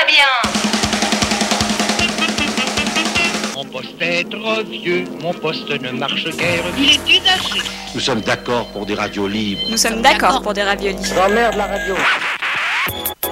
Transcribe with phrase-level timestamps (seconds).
[0.00, 0.24] va bien.
[3.54, 6.64] Mon poste est trop vieux, mon poste ne marche guère.
[6.78, 7.60] Il est usagé.
[7.94, 9.60] Nous sommes d'accord pour des radios libres.
[9.70, 11.04] Nous sommes d'accord pour des raviolis.
[11.14, 11.94] J'emmerde la radio.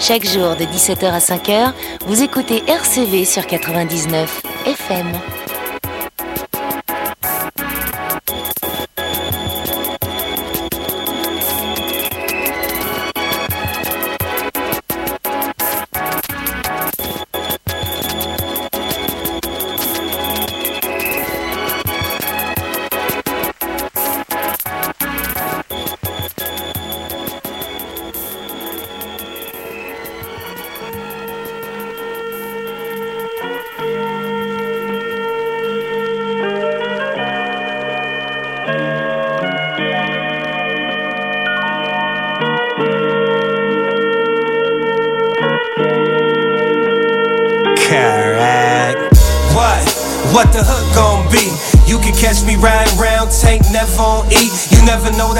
[0.01, 1.73] Chaque jour de 17h à 5h,
[2.07, 5.13] vous écoutez RCV sur 99 FM.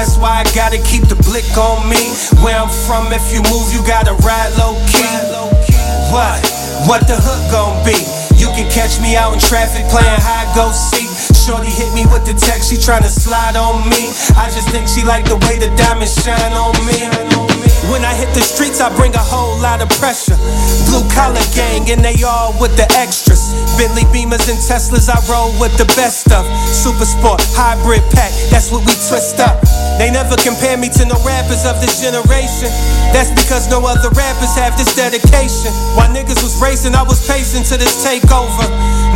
[0.09, 2.01] That's why I gotta keep the blick on me.
[2.41, 5.05] Where I'm from, if you move, you gotta ride low key.
[6.09, 6.41] What?
[6.89, 8.01] What the hook gon' be?
[8.41, 11.13] You can catch me out in traffic playing high go seek.
[11.37, 14.09] Shorty hit me with the text, she tryna slide on me.
[14.33, 17.05] I just think she like the way the diamonds shine on me.
[17.93, 20.41] When I hit the streets, I bring a whole lot of pressure.
[20.89, 23.53] Blue collar gang, and they all with the extras.
[23.77, 26.49] Bentley Beamers and Teslas, I roll with the best of.
[26.73, 29.61] Super sport, hybrid pack, that's what we twist up.
[29.99, 32.71] They never compare me to no rappers of this generation.
[33.11, 35.75] That's because no other rappers have this dedication.
[35.99, 38.63] While niggas was racing, I was pacing to this takeover.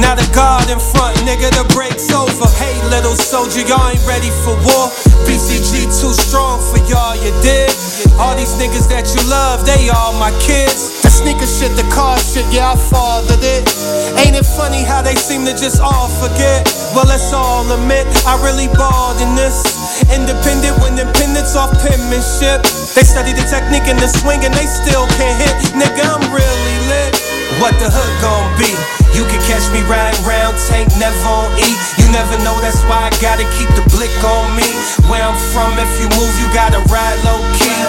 [0.03, 2.51] Now the guard in front, nigga, the break's over.
[2.59, 4.91] Hey, little soldier, y'all ain't ready for war.
[5.23, 7.71] BCG too strong for y'all, you dig?
[8.19, 11.03] All these niggas that you love, they all my kids.
[11.03, 13.71] The sneaker shit, the car shit, yeah, I fathered it.
[14.19, 16.67] Ain't it funny how they seem to just all forget?
[16.95, 19.82] Well, let's all admit, I really balled in this.
[20.11, 22.65] Independent when independence off penmanship.
[22.95, 25.55] They study the technique and the swing and they still can't hit.
[25.77, 27.13] Nigga, I'm really lit.
[27.61, 28.73] What the hook gon' be?
[29.13, 31.69] You can catch me riding round, tank never on E.
[32.01, 34.67] You never know, that's why I gotta keep the blick on me.
[35.07, 37.83] Where I'm from, if you move, you gotta ride low key.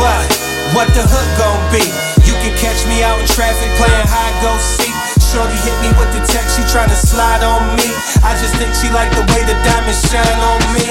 [0.00, 0.24] What?
[0.72, 1.84] What the hook gon' be?
[2.24, 5.01] You can catch me out in traffic playing high go seek.
[5.32, 7.88] Shorty hit me with the text, she tryna slide on me.
[8.20, 10.84] I just think she like the way the diamonds shine on me.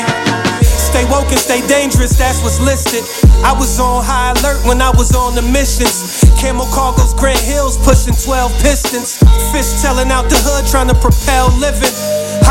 [0.66, 3.06] Stay woke and stay dangerous, that's what's listed.
[3.46, 6.26] I was on high alert when I was on the missions.
[6.42, 9.22] Camel cargoes, Grant Hills, pushing 12 pistons.
[9.54, 11.94] Fish telling out the hood, trying to propel living.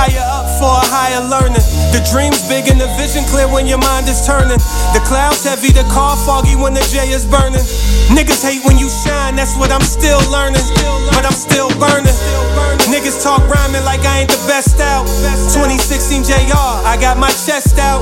[0.01, 1.61] Higher up for a higher learning.
[1.93, 4.57] The dream's big and the vision clear when your mind is turning.
[4.97, 7.61] The clouds heavy, the car foggy when the J is burning.
[8.09, 10.65] Niggas hate when you shine, that's what I'm still learning.
[11.13, 12.17] But I'm still burning.
[12.89, 15.05] Niggas talk rhyming like I ain't the best out.
[15.53, 18.01] 2016 JR, I got my chest out.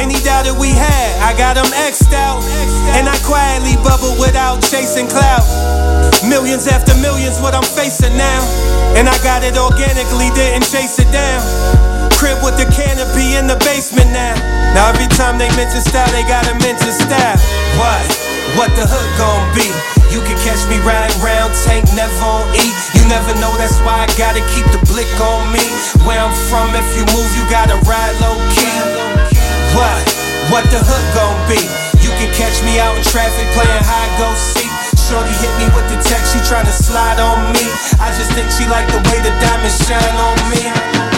[0.00, 2.40] Any doubt that we had, I got them X'd out.
[2.96, 5.44] And I quietly bubble without chasing clout.
[6.24, 8.40] Millions after millions, what I'm facing now.
[8.96, 11.25] And I got it organically, didn't chase it down.
[12.16, 14.34] Crib with the canopy in the basement now.
[14.72, 17.38] Now every time they mention style, they gotta mention style.
[17.76, 18.04] What?
[18.56, 19.68] What the hook gon' be?
[20.08, 22.72] You can catch me riding round, tank never on E.
[22.96, 25.60] You never know, that's why I gotta keep the blick on me.
[26.08, 28.80] Where I'm from, if you move, you gotta ride low key.
[29.76, 30.00] What?
[30.48, 31.60] What the hook gon' be?
[32.00, 34.70] You can catch me out in traffic playing high go seek.
[35.04, 37.66] Shorty hit me with the text, she tryna slide on me.
[38.00, 41.15] I just think she like the way the diamonds shine on me.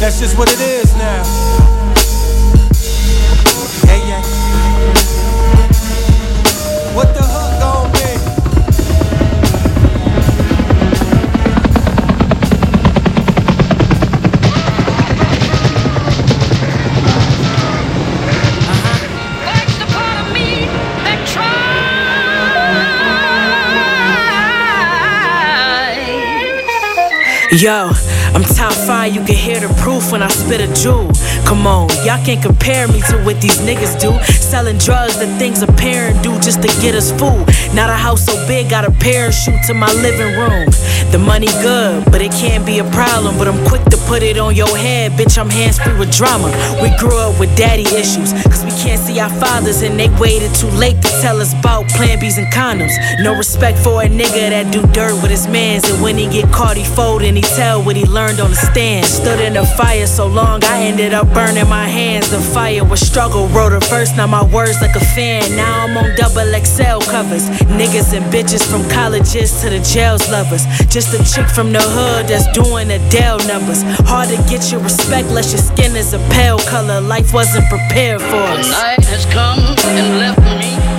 [0.00, 1.22] That's just what it is now.
[3.84, 4.22] Yeah, yeah.
[6.94, 7.98] What the hook gon' be?
[19.44, 20.66] That's the part of me
[21.04, 21.20] that
[27.52, 27.62] tries.
[27.62, 27.92] Yo,
[28.34, 31.10] I'm top five, you can hear the proof when I spit a jewel.
[31.48, 34.10] Come on, y'all can't compare me to what these niggas do.
[34.34, 37.44] Selling drugs that things a parent do just to get us food.
[37.74, 40.66] Not a house so big, got a parachute to my living room.
[41.12, 44.22] The money good, but it can't can't be a problem, but I'm quick to put
[44.22, 45.12] it on your head.
[45.12, 46.48] Bitch, I'm hands free with drama.
[46.82, 50.52] We grew up with daddy issues, cause we can't see our fathers and they waited
[50.54, 52.94] too late to tell us about plan B's and condoms.
[53.22, 56.52] No respect for a nigga that do dirt with his mans, and when he get
[56.52, 58.89] caught, he fold and he tell what he learned on the stand.
[58.98, 62.30] Stood in the fire so long, I ended up burning my hands.
[62.30, 65.54] The fire was struggle, wrote a verse, now my words like a fan.
[65.54, 67.48] Now I'm on double XL covers.
[67.78, 70.66] Niggas and bitches from colleges to the jails lovers.
[70.88, 73.82] Just a chick from the hood that's doing Adele numbers.
[74.10, 77.00] Hard to get your respect, less your skin is a pale color.
[77.00, 78.66] Life wasn't prepared for us.
[78.66, 80.89] The night has come and left me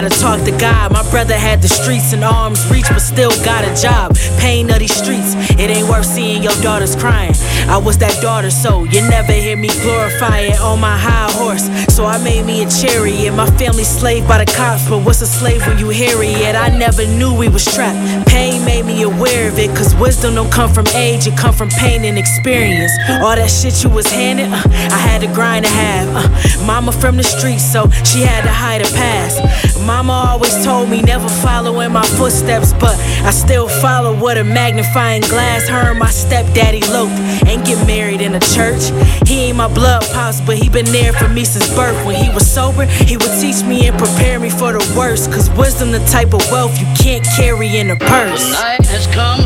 [0.00, 0.92] gotta talk to God.
[0.92, 4.16] My brother had the streets in arm's reach, but still got a job.
[4.38, 7.34] Pain of these streets, it ain't worth seeing your daughters crying.
[7.68, 11.68] I was that daughter, so you never hear me glorify it on my high horse.
[11.94, 13.32] So I made me a chariot.
[13.34, 16.56] My family slave by the cops, but what's a slave when you hear it?
[16.56, 18.26] I never knew we was trapped.
[18.26, 21.68] Pain made me aware of it, cause wisdom don't come from age, it come from
[21.68, 22.92] pain and experience.
[23.20, 26.08] All that shit you was handed, uh, I had to grind to have.
[26.16, 29.40] Uh, mama from the streets, so she had to hide a past.
[29.90, 32.96] Mama always told me never follow in my footsteps, but
[33.26, 35.66] I still follow with a magnifying glass.
[35.68, 38.84] Her and my stepdaddy eloped, ain't get married in a church.
[39.26, 41.98] He ain't my blood pops, but he been there for me since birth.
[42.06, 45.32] When he was sober, he would teach me and prepare me for the worst.
[45.32, 48.46] Cause wisdom the type of wealth you can't carry in a purse.
[48.46, 49.39] The night has come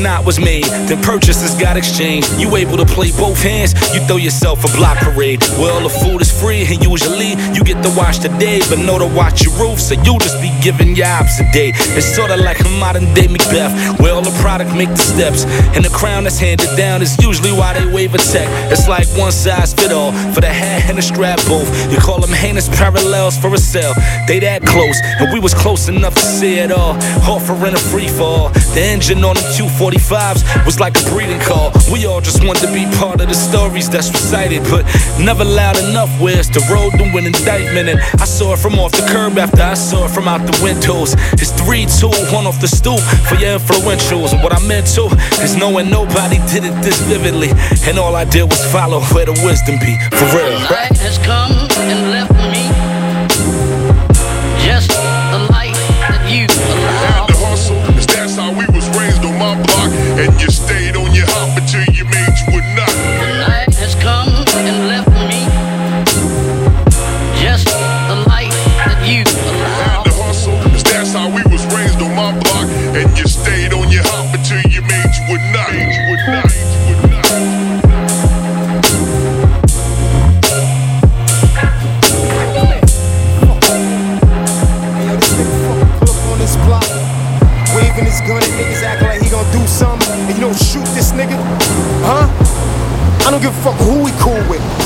[0.00, 2.32] not was made, then purchases got exchanged.
[2.38, 5.40] You able to play both hands, you throw yourself a block parade.
[5.58, 8.98] Well, the food is free, and usually you get to watch the day, but know
[8.98, 11.72] to watch your roof, so you just be giving your ops a day.
[11.96, 15.44] It's sorta like a modern day Macbeth, where all the product make the steps,
[15.76, 18.48] and the crown that's handed down is usually why they wave a tech.
[18.72, 21.68] It's like one size fit all for the hat and the strap both.
[21.92, 23.94] You call them heinous parallels for a sale.
[24.26, 26.96] They that close, and we was close enough to see it all.
[27.28, 29.89] Offering a free fall, the engine on the 240.
[29.90, 31.72] 45s was like a breeding call.
[31.92, 34.84] We all just want to be part of the stories that's recited, but
[35.18, 37.88] never loud enough Where's the road to an indictment.
[37.88, 40.58] And I saw it from off the curb after I saw it from out the
[40.62, 41.14] windows.
[41.40, 44.32] It's 3 2, one off the stoop for your influentials.
[44.32, 45.08] And what I meant to
[45.42, 47.50] is knowing nobody did it this vividly.
[47.88, 50.60] And all I did was follow where the wisdom be, for real.
[50.70, 50.90] Right?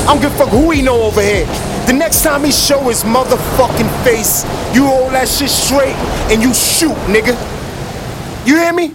[0.05, 1.47] I don't give a fuck who he know over here.
[1.87, 4.45] The next time he show his motherfucking face,
[4.75, 5.97] you hold that shit straight
[6.31, 7.33] and you shoot, nigga.
[8.47, 8.95] You hear me?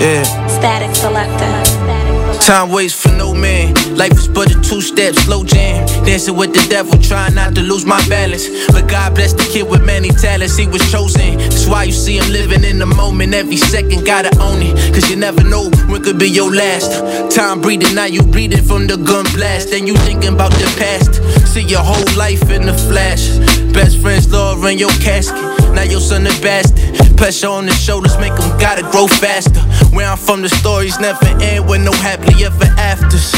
[0.00, 0.22] Yeah.
[0.46, 2.40] Static selector.
[2.40, 3.77] Time waits for no man.
[3.98, 5.84] Life is but a two step slow jam.
[6.06, 8.46] Dancing with the devil, trying not to lose my balance.
[8.70, 11.36] But God bless the kid with many talents, he was chosen.
[11.36, 13.34] That's why you see him living in the moment.
[13.34, 14.94] Every second, gotta own it.
[14.94, 17.34] Cause you never know when could be your last.
[17.34, 19.70] Time breathing, now you breathing from the gun blast.
[19.70, 21.18] Then you thinking about the past.
[21.52, 23.34] See your whole life in the flash.
[23.74, 25.42] Best friends, love in your casket.
[25.74, 27.16] Now your son a bastard.
[27.16, 29.58] Pressure on the shoulders make him gotta grow faster.
[29.90, 33.34] Where I'm from, the stories never end with no happily ever afters.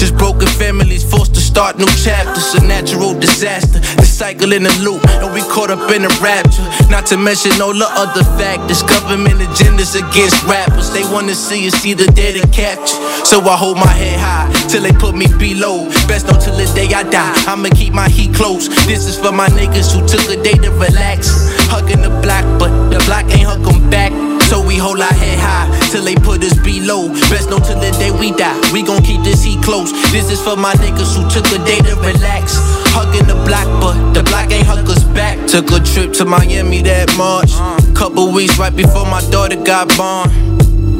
[0.00, 2.54] Just broken families forced to start new chapters.
[2.54, 6.64] A natural disaster, the cycle in the loop, and we caught up in a rapture.
[6.88, 8.82] Not to mention all the other factors.
[8.82, 10.88] Government agendas against rappers.
[10.90, 12.96] They wanna see us either dead or captured.
[13.26, 15.84] So I hold my head high till they put me below.
[16.08, 17.34] Best know till the day I die.
[17.46, 18.70] I'ma keep my heat close.
[18.88, 21.28] This is for my niggas who took a day to relax.
[21.68, 24.29] Hugging the block, but the block ain't hug 'em back.
[24.50, 27.06] So we hold our head high till they put us below.
[27.30, 28.58] Best know till the day we die.
[28.72, 29.92] We gon' keep this heat close.
[30.10, 32.58] This is for my niggas who took a day to relax.
[32.90, 35.38] Hugging the block, but the block ain't hug us back.
[35.46, 37.52] Took a trip to Miami that March.
[37.94, 40.26] Couple weeks right before my daughter got born.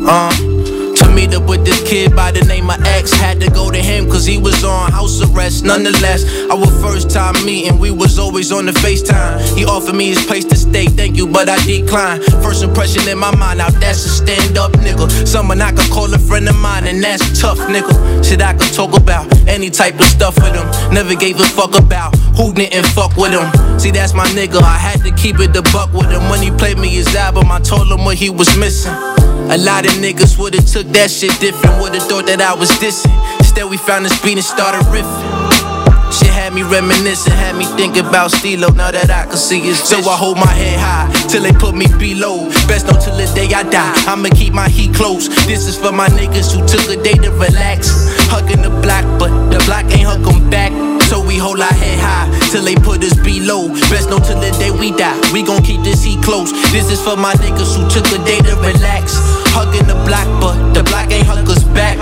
[0.06, 0.30] Uh.
[1.00, 3.10] To meet up with this kid by the name of X.
[3.10, 5.64] Had to go to him cause he was on house arrest.
[5.64, 9.40] Nonetheless, our first time meeting, we was always on the FaceTime.
[9.56, 12.22] He offered me his place stay, thank you, but I decline.
[12.42, 15.10] First impression in my mind, now that's a stand up nigga.
[15.26, 18.24] Someone I could call a friend of mine, and that's tough nigga.
[18.24, 20.66] Shit I could talk about, any type of stuff with him.
[20.94, 23.46] Never gave a fuck about who didn't fuck with him.
[23.78, 26.22] See, that's my nigga, I had to keep it the buck with him.
[26.30, 28.92] When he played me his album, I told him what he was missing.
[29.50, 33.12] A lot of niggas would've took that shit different, would've thought that I was dissing.
[33.38, 35.39] Instead, we found this beat and started riffing.
[36.50, 38.74] Had me reminiscing, had me thinking about Stilo.
[38.74, 41.78] Now that I can see his So I hold my head high till they put
[41.78, 42.50] me below.
[42.66, 43.94] Best know till the day I die.
[44.10, 45.30] I'ma keep my heat close.
[45.46, 47.94] This is for my niggas who took a day to relax.
[48.26, 50.74] Hugging the block, but the block ain't hug 'em back.
[51.06, 53.70] So we hold our head high till they put us below.
[53.86, 55.14] Best know till the day we die.
[55.30, 56.50] We gon' keep this heat close.
[56.74, 59.14] This is for my niggas who took a day to relax.
[59.54, 61.94] Hugging the block, but the block ain't hug us back.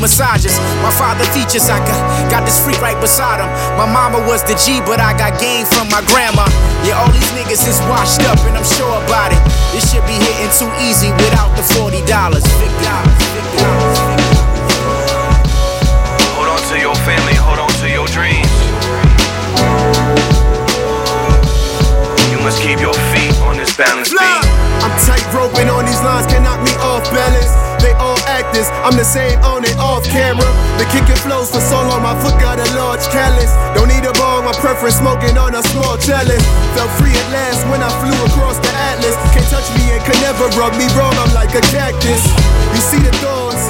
[0.00, 0.56] Massages.
[0.80, 2.00] My father teaches, I got,
[2.32, 3.48] got this freak right beside him.
[3.76, 6.48] My mama was the G, but I got game from my grandma.
[6.82, 9.40] Yeah, all these niggas is washed up, and I'm sure about it.
[9.76, 11.92] This shit be hitting too easy without the $40.
[11.92, 13.20] Big dollars, big dollars.
[16.34, 18.48] Hold on to your family, hold on to your dreams.
[22.32, 24.42] You must keep your feet on this balance beam.
[24.80, 27.69] I'm tight roping on these lines, can knock me off balance.
[28.40, 30.48] I'm the same on and off camera.
[30.80, 33.52] The kicking flows for so long, my foot got a large callus.
[33.76, 36.40] Don't need a ball, my preference smoking on a small chalice.
[36.72, 39.12] Felt free at last when I flew across the atlas.
[39.36, 42.24] Can't touch me and could never rub me wrong, I'm like a cactus.
[42.72, 43.60] You see the thorns,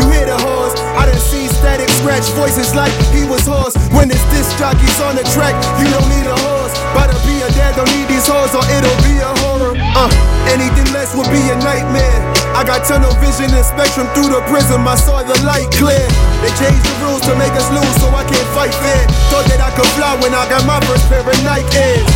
[0.00, 0.72] you hear the horse.
[0.96, 3.76] I done seen static scratch voices like he was hoarse.
[3.92, 6.72] When it's disc jockeys on the track, you don't need a horse.
[6.96, 9.72] But to be a dad, don't need these hoes or it'll be a horror.
[9.96, 10.12] Uh,
[10.52, 12.20] anything less would be a nightmare.
[12.52, 14.84] I got tunnel vision and spectrum through the prism.
[14.84, 16.06] I saw the light clear.
[16.44, 19.02] They changed the rules to make us lose, so I can't fight fair.
[19.32, 22.08] Thought that I could fly when I got my first pair of Nike Airs.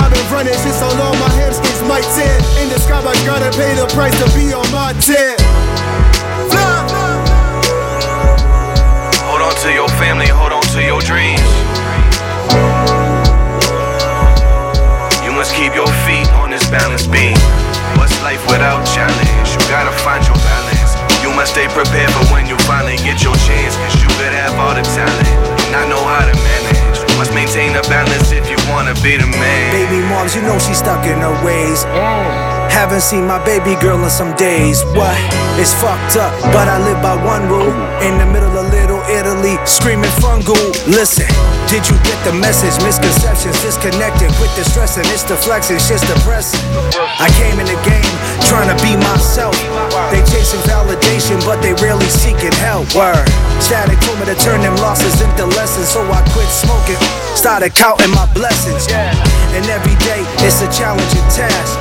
[0.00, 2.36] I've been running shit so long, my hamstrings might tear.
[2.64, 5.36] In the sky, I gotta pay the price to be on my tear.
[9.28, 11.67] Hold on to your family, hold on to your dreams.
[15.58, 17.34] Keep your feet on this balance beam.
[17.98, 19.50] What's life without challenge?
[19.50, 20.94] You gotta find your balance.
[21.18, 23.74] You must stay prepared for when you finally get your chance.
[23.74, 27.02] Cause you could have all the talent, and not know how to manage.
[27.18, 29.74] Must maintain a balance if you wanna be the man.
[29.74, 31.82] Baby moms, you know she's stuck in her ways.
[32.70, 34.86] Haven't seen my baby girl in some days.
[34.94, 35.18] What?
[35.58, 37.74] It's fucked up, but I live by one rule.
[38.06, 40.54] In the middle of Little Italy, screaming fungal.
[40.86, 41.26] Listen,
[41.68, 42.72] Did you get the message?
[42.80, 46.64] Misconceptions, disconnected with the stress and it's the flexing, shit's depressing.
[46.96, 48.14] I came in the game
[48.48, 49.52] trying to be myself.
[50.08, 52.88] They chasing validation, but they really seeking help.
[52.96, 53.20] Word.
[53.60, 56.96] Static told me to turn them losses into lessons, so I quit smoking.
[57.36, 58.88] Started counting my blessings.
[58.88, 61.76] And every day it's a challenging task.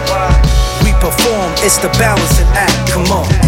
[0.84, 2.91] We perform, it's the balancing act.
[2.91, 3.47] Come on.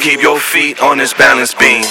[0.00, 1.84] You keep your feet on this balance beam.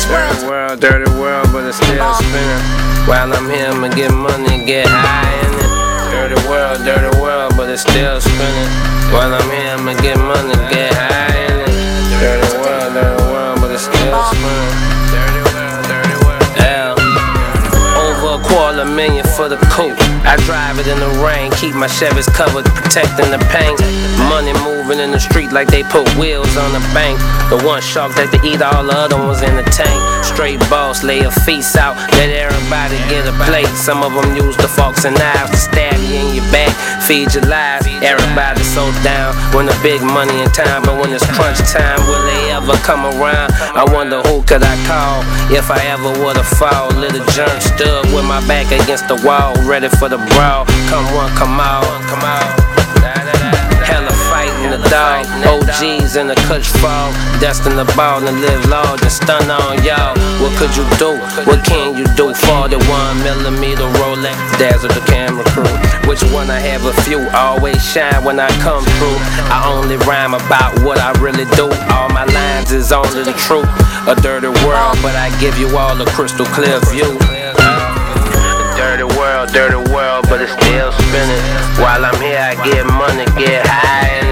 [0.00, 2.62] Dirty world, dirty world, but it's still spinning.
[3.06, 5.68] While I'm here, I'ma get money, get high in it.
[6.10, 8.70] Dirty world, dirty world, but it's still spinning.
[9.12, 10.91] While I'm here, I'ma get money, get
[19.42, 19.98] for the coupe.
[20.22, 23.74] I drive it in the rain, keep my Chevys covered, protecting the paint.
[24.30, 27.18] Money moving in the street like they put wheels on the bank.
[27.50, 29.98] The one shark that they eat, all the other ones in the tank.
[30.22, 33.66] Straight boss, lay your feast out, let everybody get a plate.
[33.74, 36.70] Some of them use the forks and knives to stab you in your back,
[37.06, 37.86] feed your lies.
[38.02, 42.22] Everybody so down when the big money in time, but when it's crunch time, will
[42.26, 43.52] they ever come around?
[43.74, 46.90] I wonder who could I call if I ever would've fall.
[46.94, 50.64] Little jerk stood with my back against the wall, ready for the brawl.
[50.88, 52.71] Come one, come out, come out.
[54.90, 59.82] Dog, OGs in the Kush fall, destined the ball and live large and stun on
[59.84, 60.16] y'all.
[60.40, 61.18] What could you do?
[61.44, 62.32] What can you do?
[62.34, 62.78] 41
[63.22, 65.68] millimeter Rolex, dazzle the camera crew.
[66.08, 69.18] Which one I have a few, always shine when I come through.
[69.52, 71.70] I only rhyme about what I really do.
[71.92, 73.68] All my lines is only the truth.
[74.08, 77.18] A dirty world, but I give you all a crystal clear view.
[78.76, 81.44] Dirty world, dirty world, but it's still spinning.
[81.80, 84.31] While I'm here, I get money, get high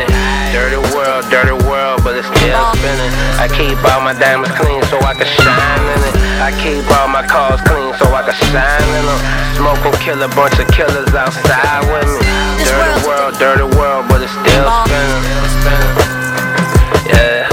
[1.31, 3.13] dirty world, but it's still spinning.
[3.39, 6.15] I keep all my diamonds clean so I can shine in it.
[6.43, 9.21] I keep all my cars clean so I can shine in them.
[10.01, 12.27] Kill a bunch of killers outside with me.
[12.65, 15.23] Dirty world, dirty world, but it's still spinning.
[17.07, 17.50] Yeah.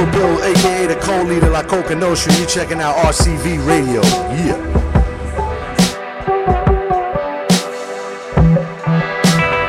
[0.00, 0.14] What up?
[0.14, 2.32] This is Ill Bill, aka the co-leader La Coca Nostra.
[2.34, 4.02] You checking out RCV Radio.
[4.32, 4.56] Yeah.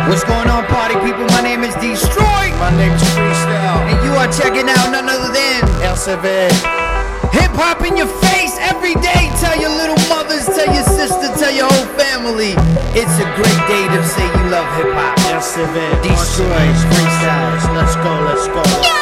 [0.08, 1.26] What's going on, party people?
[1.32, 2.52] My name is Destroy.
[2.60, 3.88] My name's Freestyle.
[3.88, 6.52] And you are checking out none other than LCV.
[7.32, 9.32] Hip hop in your face every day.
[9.40, 12.54] Tell your little mothers, tell your sister, tell your whole family.
[12.92, 15.18] It's a great day to say you love hip hop.
[15.32, 16.04] LCV.
[16.04, 16.68] Destroy.
[16.92, 17.64] Freestyles.
[17.76, 19.01] Let's go, let's go.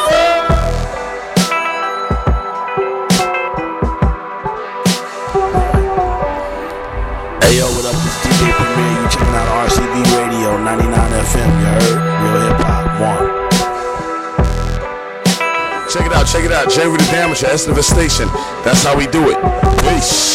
[16.00, 16.70] Check it out, check it out.
[16.72, 18.30] Jerry the Damager, Estevan Station.
[18.64, 19.38] That's how we do it.
[19.82, 20.29] Peace.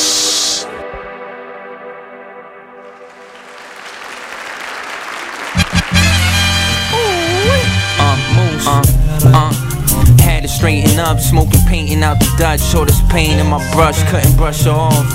[12.36, 12.60] Dutch.
[12.60, 15.06] Saw this pain in my brush, couldn't brush off.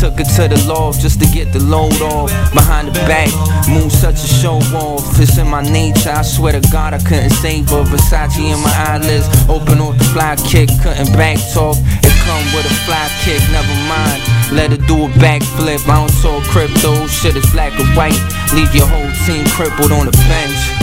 [0.00, 2.30] Took her to the loft just to get the load off.
[2.52, 3.30] Behind the back,
[3.68, 5.02] move such a show off.
[5.20, 7.84] It's in my nature, I swear to God I couldn't save her.
[7.84, 11.76] Versace in my eyelids, open off the fly kick, couldn't back talk.
[12.04, 14.20] It come with a fly kick, never mind.
[14.52, 15.88] Let her do a backflip.
[15.88, 18.18] I don't talk crypto, shit is black or white.
[18.52, 20.73] Leave your whole team crippled on the bench.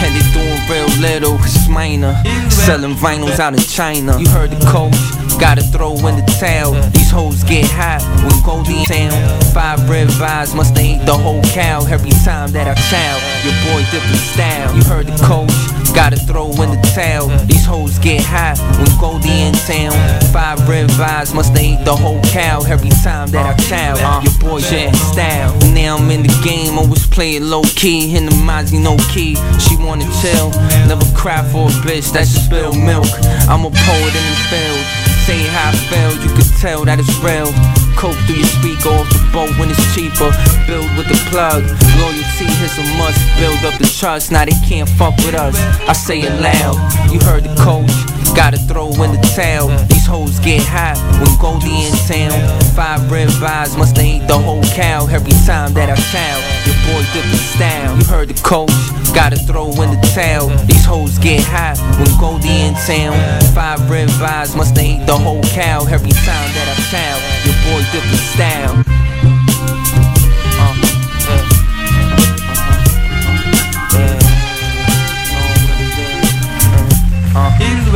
[0.00, 1.36] They doing real little.
[1.40, 2.14] It's minor,
[2.50, 4.18] selling vinyls out of China.
[4.18, 4.96] You heard the coach,
[5.40, 6.72] gotta throw in the towel.
[6.90, 9.12] These hoes get hot when Goldie town.
[9.52, 13.14] Five red eyes, must ate the whole cow every time that I chow.
[13.44, 14.76] Your boy different style.
[14.76, 15.65] You heard the coach.
[15.96, 17.28] Gotta throw in the towel.
[17.46, 19.96] These hoes get high when Goldie in town.
[20.30, 23.96] Five red eyes, must ate the whole cow every time that I chow.
[23.96, 25.56] Uh, your boy jet style.
[25.72, 28.14] Now I'm in the game, always play it low key.
[28.14, 29.36] In the Mozzie, no key.
[29.58, 30.50] She wanna chill,
[30.86, 33.08] never cry for a bitch that should spill milk.
[33.48, 34.84] I'm a poet in the field.
[35.24, 37.48] Say how I feel, you can tell that it's real.
[37.96, 40.28] Coke through your speaker off the boat when it's cheaper.
[40.68, 41.64] Build with the plug.
[41.96, 43.16] Loyalty is a must.
[43.40, 44.30] Build up the trust.
[44.30, 45.56] Now they can't fuck with us.
[45.88, 46.76] I say it loud.
[47.10, 47.90] You heard the coach.
[48.36, 49.68] Gotta throw in the towel.
[49.88, 52.60] These hoes get hot when Goldie in town.
[52.76, 56.55] Five red eyes must they eat the whole cow every time that I chow.
[56.86, 57.98] Boy different style.
[57.98, 58.70] You heard the coach.
[59.14, 60.48] Gotta throw in the towel.
[60.66, 63.16] These hoes get hot when Goldie in town.
[63.54, 67.16] Five red eyes must eat the whole cow every time that I chow.
[67.44, 68.96] Your boy different style.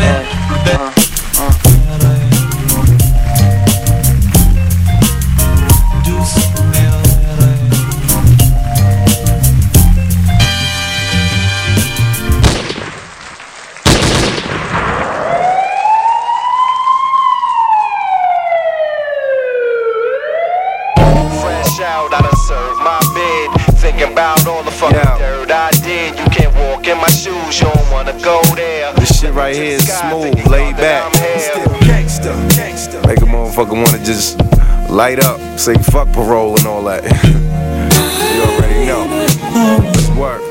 [0.00, 0.30] Fresh
[29.40, 31.12] right here is smooth, laid back.
[31.14, 31.22] Make
[33.18, 34.38] a motherfucker wanna just
[34.90, 37.03] light up, say fuck parole and all that.
[38.35, 39.07] you already know.
[39.83, 40.50] Let's work.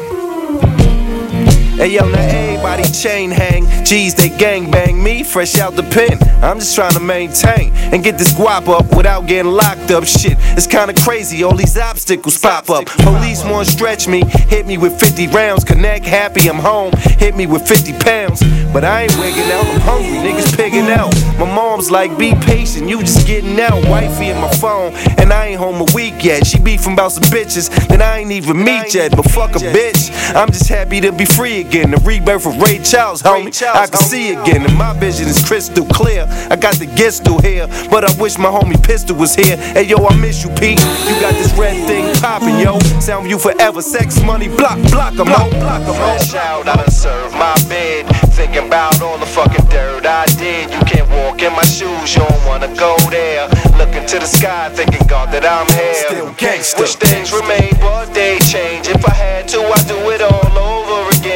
[1.80, 3.66] Hey yo, now everybody chain hang.
[3.86, 6.20] G's, they gang bang me fresh out the pen.
[6.44, 10.04] I'm just trying to maintain and get this guap up without getting locked up.
[10.04, 11.42] Shit, it's kinda crazy.
[11.42, 12.88] All these obstacles pop up.
[12.88, 15.64] Police want to stretch me, hit me with 50 rounds.
[15.64, 16.92] Connect happy, I'm home.
[17.18, 18.44] Hit me with 50 pounds.
[18.74, 20.18] But I ain't wigging out, I'm hungry.
[20.18, 21.16] Niggas pigging out.
[21.40, 23.88] My mom's like, be patient, you just getting out.
[23.88, 26.46] Wifey in my phone, and I ain't home a week yet.
[26.46, 29.16] She beefing about some bitches that I ain't even meet yet.
[29.16, 31.69] But fuck a bitch, I'm just happy to be free again.
[31.70, 33.54] The rebirth of Ray Charles, homie.
[33.64, 36.26] I can see again, and my vision is crystal clear.
[36.50, 39.56] I got the gets through here, but I wish my homie Pistol was here.
[39.56, 40.82] Hey yo, I miss you, Pete.
[41.06, 42.80] You got this red thing poppin', yo.
[43.00, 45.52] Sound you forever, sex, money, block, block 'em out.
[45.94, 48.08] Fresh out, I done served my bed.
[48.34, 50.74] Thinking about all the fucking dirt I did.
[50.74, 53.48] You can't walk in my shoes, you don't wanna go there.
[53.78, 55.94] Looking to the sky, thinking God that I'm here.
[55.94, 56.80] Still gangsta.
[56.80, 58.88] Wish things remain, but they change.
[58.88, 60.89] If I had to, I'd do it all over again.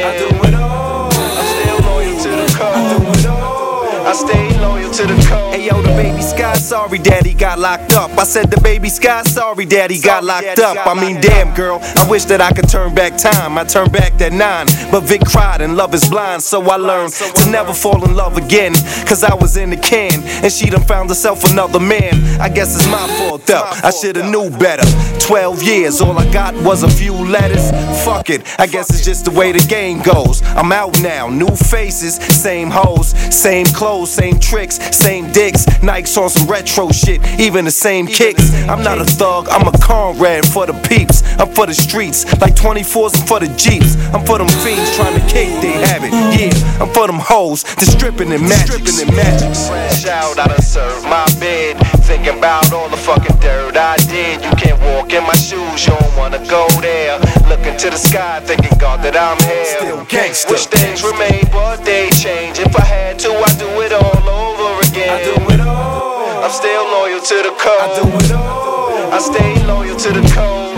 [0.06, 1.08] I do it all.
[1.10, 2.76] I'm still loyal to the code.
[2.76, 4.06] I do it all.
[4.06, 5.14] I stay loyal to the.
[5.50, 8.10] Hey yo, the baby Sky, sorry daddy got locked up.
[8.18, 10.86] I said the baby Sky, sorry daddy got locked up.
[10.86, 13.58] I mean, damn girl, I wish that I could turn back time.
[13.58, 16.42] I turned back that nine, but Vic cried and love is blind.
[16.42, 18.74] So I learned to never fall in love again.
[19.06, 22.14] Cause I was in the can, and she done found herself another man.
[22.40, 23.64] I guess it's my fault though.
[23.82, 24.86] I should've knew better.
[25.20, 27.70] 12 years, all I got was a few letters.
[28.04, 30.42] Fuck it, I guess it's just the way the game goes.
[30.42, 35.66] I'm out now, new faces, same hoes, same clothes, same tricks, same dicks.
[35.84, 38.52] Nikes on some retro shit, even the same kicks.
[38.68, 41.22] I'm not a thug, I'm a comrade for the peeps.
[41.38, 43.96] I'm for the streets, like 24s and for the jeeps.
[44.14, 46.12] I'm for them fiends trying to kick they habit.
[46.12, 48.86] Yeah, I'm for them hoes, the stripping and magic.
[48.86, 49.54] Stripping and magic.
[49.68, 51.76] Fresh out, I done served my bid.
[52.04, 54.44] Thinking about all the fucking dirt I did.
[54.44, 57.18] You can't walk in my shoes, you don't wanna go there.
[57.48, 59.64] Looking to the sky, thinking God that I'm here.
[59.64, 60.52] Still gangsta.
[60.52, 62.58] Wish things remain, but they change.
[62.58, 65.16] If I had to, I'd do it all over again.
[65.16, 66.44] I do it all.
[66.44, 67.80] I'm still loyal to the code.
[67.80, 69.12] I do it all.
[69.12, 70.76] I stay loyal to the code.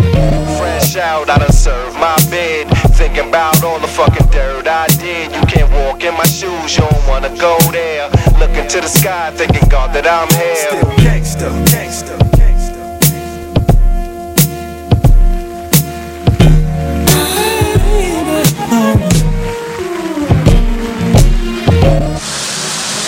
[0.58, 2.68] Fresh out, I done served my bid.
[2.94, 4.86] Thinking about all the fucking dirt I
[6.26, 8.10] shoes, you don't wanna go there.
[8.38, 10.56] Looking to the sky, thinking God that I'm here.
[10.56, 12.16] Still gangsta, gangsta.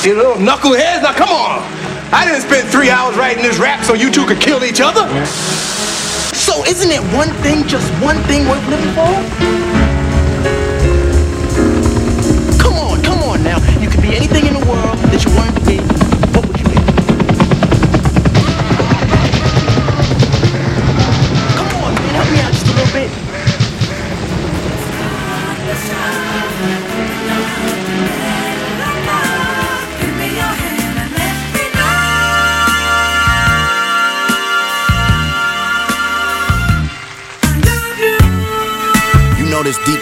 [0.04, 1.61] You little knuckleheads, now come on.
[2.12, 5.07] I didn't spend three hours writing this rap so you two could kill each other.
[6.33, 9.88] So isn't it one thing, just one thing worth living for?
[14.09, 16.08] Be anything in the world that you wanted to be.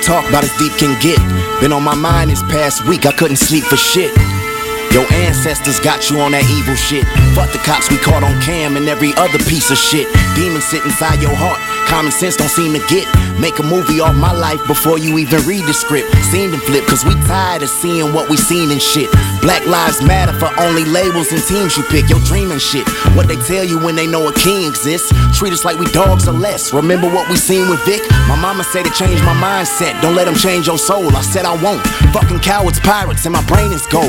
[0.06, 1.18] Talk about as deep can get.
[1.60, 4.14] Been on my mind this past week, I couldn't sleep for shit.
[4.96, 7.04] Your ancestors got you on that evil shit.
[7.36, 10.08] Fuck the cops we caught on cam and every other piece of shit.
[10.32, 11.60] Demons sit inside your heart.
[11.84, 13.04] Common sense don't seem to get.
[13.36, 16.08] Make a movie off my life before you even read the script.
[16.32, 19.12] Seen them flip, cause we tired of seeing what we seen and shit.
[19.44, 22.08] Black lives matter for only labels and teams you pick.
[22.08, 22.88] Your dream shit.
[23.12, 25.12] What they tell you when they know a king exists.
[25.36, 26.72] Treat us like we dogs or less.
[26.72, 28.00] Remember what we seen with Vic?
[28.32, 30.00] My mama said to change my mindset.
[30.00, 31.14] Don't let them change your soul.
[31.14, 31.84] I said I won't.
[32.16, 34.08] Fucking cowards, pirates, and my brain is gold.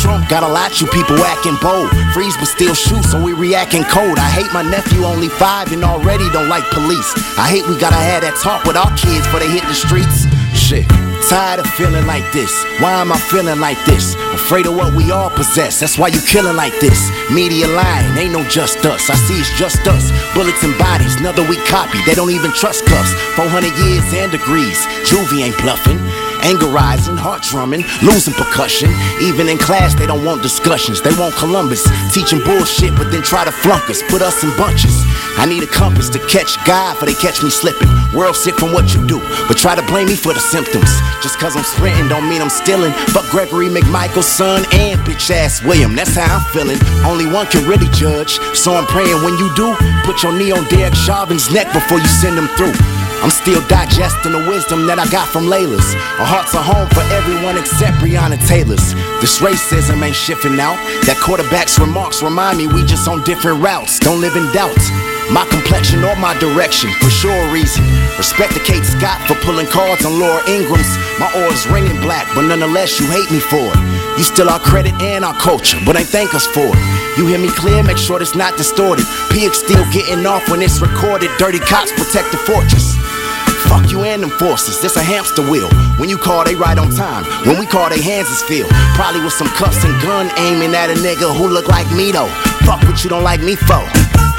[0.00, 1.90] Trump got a lot you people acting bold.
[2.14, 4.18] Freeze but still shoot, so we reacting cold.
[4.18, 7.12] I hate my nephew, only five, and already don't like police.
[7.38, 10.26] I hate we gotta have that talk with our kids before they hit the streets.
[10.54, 10.86] Shit,
[11.28, 12.50] tired of feeling like this.
[12.78, 14.14] Why am I feeling like this?
[14.34, 15.80] Afraid of what we all possess.
[15.80, 17.10] That's why you killing like this.
[17.30, 19.10] Media lying, ain't no just us.
[19.10, 20.10] I see it's just us.
[20.34, 21.98] Bullets and bodies, another we copy.
[22.06, 23.12] They don't even trust cuffs.
[23.34, 24.78] 400 years and degrees.
[25.06, 25.98] Juvie ain't bluffing.
[26.42, 28.90] Anger rising, heart drumming, losing percussion.
[29.20, 31.00] Even in class, they don't want discussions.
[31.00, 34.94] They want Columbus teaching bullshit, but then try to flunk us, put us in bunches.
[35.36, 37.88] I need a compass to catch God, for they catch me slipping.
[38.14, 40.90] World sick from what you do, but try to blame me for the symptoms.
[41.22, 42.92] Just cause I'm sprinting don't mean I'm stealing.
[43.14, 45.94] Fuck Gregory McMichael's son and bitch ass William.
[45.94, 46.78] That's how I'm feeling.
[47.06, 48.38] Only one can really judge.
[48.54, 49.74] So I'm praying when you do,
[50.04, 52.74] put your knee on Derek Chauvin's neck before you send him through.
[53.22, 55.92] I'm still digesting the wisdom that I got from Layla's.
[56.16, 58.96] Our hearts are home for everyone except Breonna Taylor's.
[59.20, 60.80] This racism ain't shifting out.
[61.04, 64.00] That quarterback's remarks remind me we just on different routes.
[64.00, 64.72] Don't live in doubt.
[65.28, 67.84] My complexion or my direction, for sure a reason.
[68.16, 70.90] Respect to Kate Scott for pulling cards on Laura Ingram's.
[71.20, 73.80] My oars ringing black, but nonetheless you hate me for it.
[74.18, 76.80] You still our credit and our culture, but ain't thank us for it.
[77.16, 79.04] You hear me clear, make sure it's not distorted.
[79.30, 81.30] PX still getting off when it's recorded.
[81.38, 82.99] Dirty cops protect the fortress.
[83.70, 85.70] Fuck you and them forces, this a hamster wheel.
[85.94, 87.22] When you call, they right on time.
[87.46, 88.68] When we call, they hands is filled.
[88.98, 92.26] Probably with some cuffs and gun aiming at a nigga who look like me though.
[92.66, 93.78] Fuck what you don't like me for,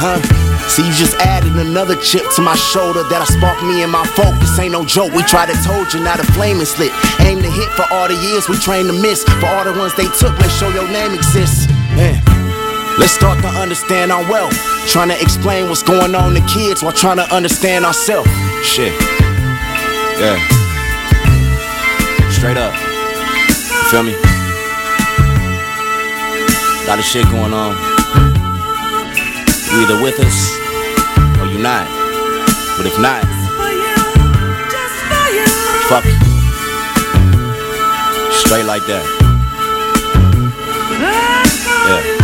[0.03, 0.19] huh?
[0.67, 4.03] See, you just added another chip to my shoulder that'll spark me and my.
[4.39, 5.13] This ain't no joke.
[5.13, 6.91] We tried to told you, now the flame is lit.
[7.21, 9.23] Aim to hit for all the years we trained to miss.
[9.23, 11.67] For all the ones they took, let's show your name exists.
[11.95, 12.19] Man.
[12.99, 14.53] Let's start to understand our wealth.
[14.87, 18.29] Trying to explain what's going on to kids while trying to understand ourselves.
[18.63, 19.20] Shit.
[20.21, 20.37] Yeah.
[22.29, 22.75] Straight up.
[22.75, 24.13] You feel me?
[26.87, 27.71] Lot of shit going on.
[29.71, 30.51] You either with us
[31.39, 31.87] or you not.
[32.77, 33.23] But if not,
[35.89, 36.13] fuck it.
[38.31, 39.05] Straight like that.
[41.87, 42.20] Yeah.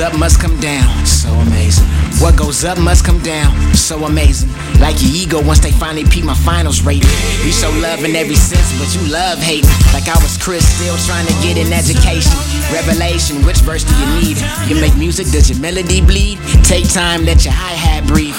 [0.00, 1.06] Up must come down.
[1.06, 1.86] So amazing.
[2.20, 3.54] What goes up must come down.
[3.74, 4.50] So amazing.
[4.80, 7.10] Like your ego once they finally peep my finals rating.
[7.44, 9.70] You show love in every sense, but you love hating.
[9.92, 12.32] Like I was Chris, still trying to get an education.
[12.72, 14.36] Revelation, which verse do you need?
[14.68, 16.38] You make music, does your melody bleed?
[16.64, 18.36] Take time, let your hi hat breathe.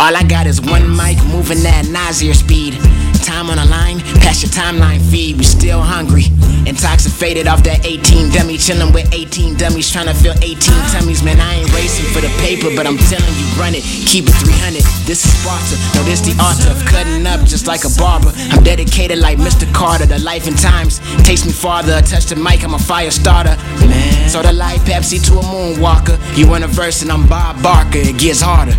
[0.00, 2.74] All I got is one mic moving at nausea speed.
[3.24, 5.38] Time on the line, past your timeline feed.
[5.38, 6.28] We still hungry,
[6.68, 10.60] intoxicated off that 18 dummy, chilling with 18 dummies, trying to fill 18
[10.92, 11.24] tummies.
[11.24, 14.36] Man, I ain't racing for the paper, but I'm telling you, run it, keep it
[14.44, 14.84] 300.
[15.08, 18.28] This is Sparta, no, this the art of cutting up just like a barber.
[18.52, 19.64] I'm dedicated like Mr.
[19.72, 22.02] Carter, the life and times takes me farther.
[22.02, 23.56] Touch the mic, I'm a fire starter.
[23.80, 26.20] Man, so the light Pepsi to a moonwalker.
[26.36, 28.76] You in a verse and I'm Bob Barker, it gets harder.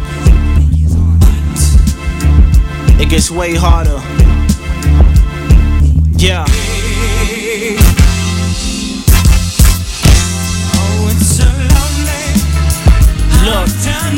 [3.02, 4.15] It gets way harder.
[6.26, 6.75] Yeah.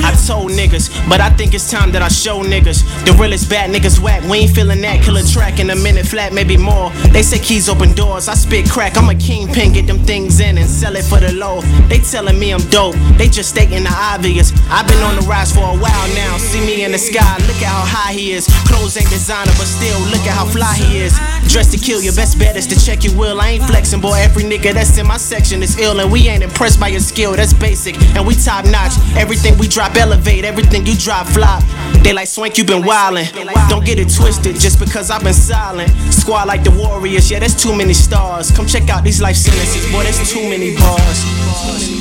[0.03, 2.83] I told niggas, but I think it's time that I show niggas.
[3.05, 4.23] The realest bad niggas whack.
[4.23, 5.03] We ain't feeling that.
[5.03, 6.91] Kill a track in a minute flat, maybe more.
[7.12, 8.27] They say keys open doors.
[8.27, 8.97] I spit crack.
[8.97, 11.62] I'm a kingpin, get them things in and sell it for the low.
[11.88, 12.95] They telling me I'm dope.
[13.17, 14.51] They just stating the obvious.
[14.69, 16.38] I've been on the rise for a while now.
[16.38, 17.38] See me in the sky.
[17.47, 18.47] Look at how high he is.
[18.67, 21.17] Clothes ain't designer, but still look at how fly he is.
[21.47, 22.01] Dressed to kill.
[22.01, 23.39] Your best bet is to check your will.
[23.39, 24.17] I ain't flexing, boy.
[24.17, 27.36] Every nigga that's in my section is ill, and we ain't impressed by your skill.
[27.36, 28.93] That's basic, and we top notch.
[29.15, 31.63] Everything we drop drop elevate, everything you drop flop.
[32.04, 33.28] They like swank, you been wildin'.
[33.69, 35.89] Don't get it twisted just because I've been silent.
[36.13, 38.52] Squad like the Warriors, yeah, there's too many stars.
[38.52, 41.96] Come check out these life sentences, boy, there's too many bars.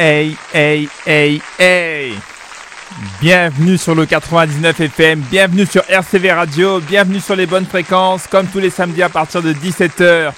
[0.00, 2.14] Hey, hey, hey, hey,
[3.20, 8.46] Bienvenue sur le 99 FM, bienvenue sur RCV Radio, bienvenue sur les bonnes fréquences, comme
[8.46, 10.30] tous les samedis à partir de 17h.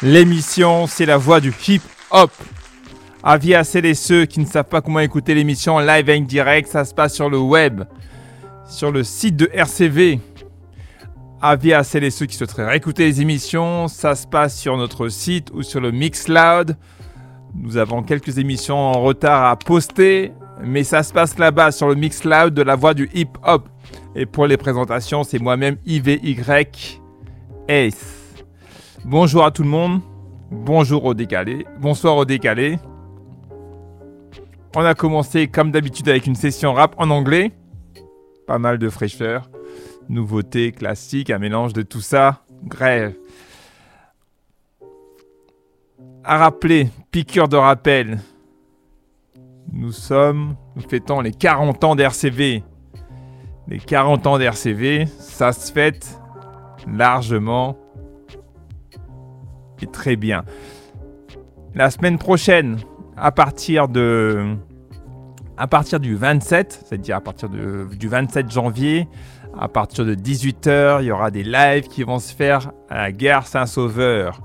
[0.00, 2.30] L'émission, c'est la voix du hip-hop.
[3.22, 6.22] Avis à celles et ceux qui ne savent pas comment écouter l'émission live et en
[6.22, 7.84] direct, ça se passe sur le web,
[8.66, 10.18] sur le site de RCV.
[11.42, 15.10] Avis à celles et ceux qui souhaiteraient réécouter les émissions, ça se passe sur notre
[15.10, 16.74] site ou sur le Mixcloud.
[17.56, 21.94] Nous avons quelques émissions en retard à poster, mais ça se passe là-bas sur le
[21.94, 23.68] Mixcloud de la voix du hip-hop.
[24.16, 26.36] Et pour les présentations, c'est moi-même IVY
[27.68, 28.44] Ace.
[29.04, 30.00] Bonjour à tout le monde.
[30.50, 31.64] Bonjour au décalé.
[31.80, 32.78] Bonsoir au décalé.
[34.76, 37.52] On a commencé comme d'habitude avec une session rap en anglais.
[38.46, 39.48] Pas mal de fraîcheur.
[40.08, 42.42] Nouveautés, classiques, un mélange de tout ça.
[42.64, 43.14] Grève
[46.24, 48.18] à rappeler, piqûre de rappel,
[49.72, 52.62] nous sommes, nous fêtons les 40 ans d'RCV.
[53.68, 56.20] Les 40 ans d'RCV, ça se fête
[56.86, 57.76] largement
[59.80, 60.44] et très bien.
[61.74, 62.78] La semaine prochaine,
[63.16, 64.56] à partir de
[65.56, 69.08] à partir du 27, c'est-à-dire à partir du 27 janvier,
[69.58, 73.12] à partir de 18h, il y aura des lives qui vont se faire à la
[73.12, 74.40] gare Saint-Sauveur.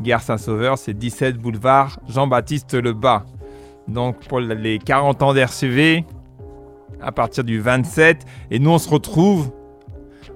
[0.00, 3.24] Gare Saint-Sauveur, c'est 17 boulevard Jean-Baptiste Lebas.
[3.88, 6.04] Donc pour les 40 ans d'RCV,
[7.02, 8.24] à partir du 27.
[8.50, 9.50] Et nous, on se retrouve,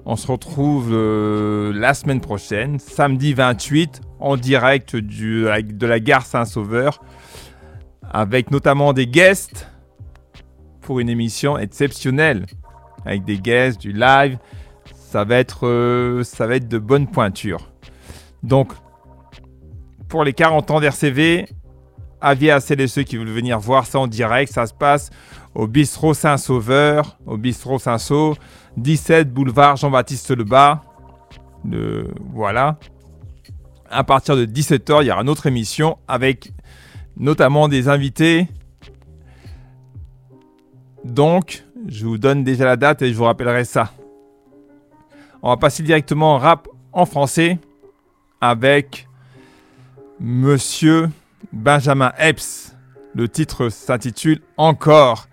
[0.05, 7.01] on se retrouve euh, la semaine prochaine, samedi 28, en direct de la gare Saint-Sauveur,
[8.09, 9.67] avec notamment des guests
[10.81, 12.45] pour une émission exceptionnelle,
[13.05, 14.37] avec des guests, du live.
[14.93, 17.71] Ça va être, euh, ça va être de bonnes pointures.
[18.43, 18.73] Donc,
[20.07, 21.47] pour les 40 ans d'RCV.
[22.19, 24.51] Avis à celles et ceux qui veulent venir voir ça en direct.
[24.51, 25.11] Ça se passe
[25.53, 28.35] au bistrot Saint-Sauveur, au bistrot Saint-Sau,
[28.77, 30.81] 17 boulevard Jean-Baptiste Lebas.
[31.65, 32.77] Le, voilà.
[33.89, 36.51] À partir de 17h, il y aura une autre émission avec
[37.15, 38.47] notamment des invités.
[41.03, 43.91] Donc, je vous donne déjà la date et je vous rappellerai ça.
[45.41, 47.59] On va passer directement en rap en français
[48.41, 49.06] avec
[50.19, 51.09] Monsieur
[51.53, 52.75] Benjamin Epps.
[53.13, 55.27] Le titre s'intitule Encore.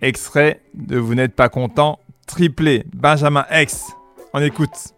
[0.00, 2.84] Extrait de Vous n'êtes pas content, triplé.
[2.94, 3.92] Benjamin Epps.
[4.32, 4.94] On écoute.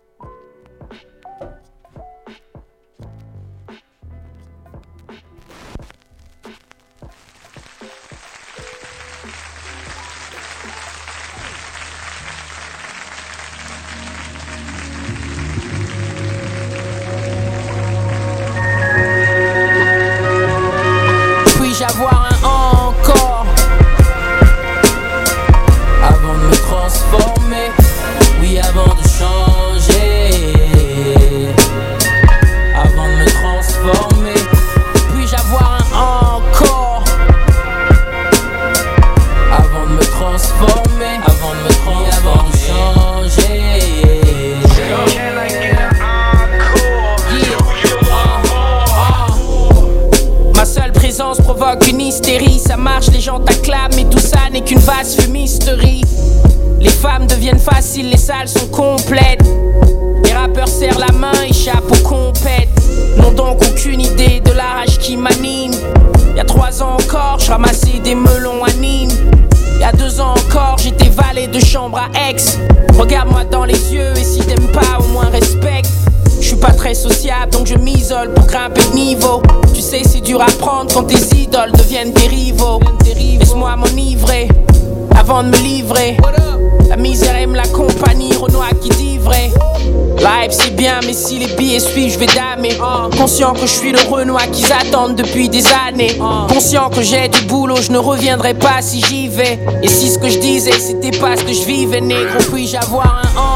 [91.75, 92.77] Billets suivent, je vais damer.
[93.17, 96.17] Conscient que je suis le Renoir qu'ils attendent depuis des années.
[96.49, 99.59] Conscient que j'ai du boulot, je ne reviendrai pas si j'y vais.
[99.83, 103.23] Et si ce que je disais, c'était pas ce que je vivais, négro, puis-je avoir
[103.25, 103.54] un encore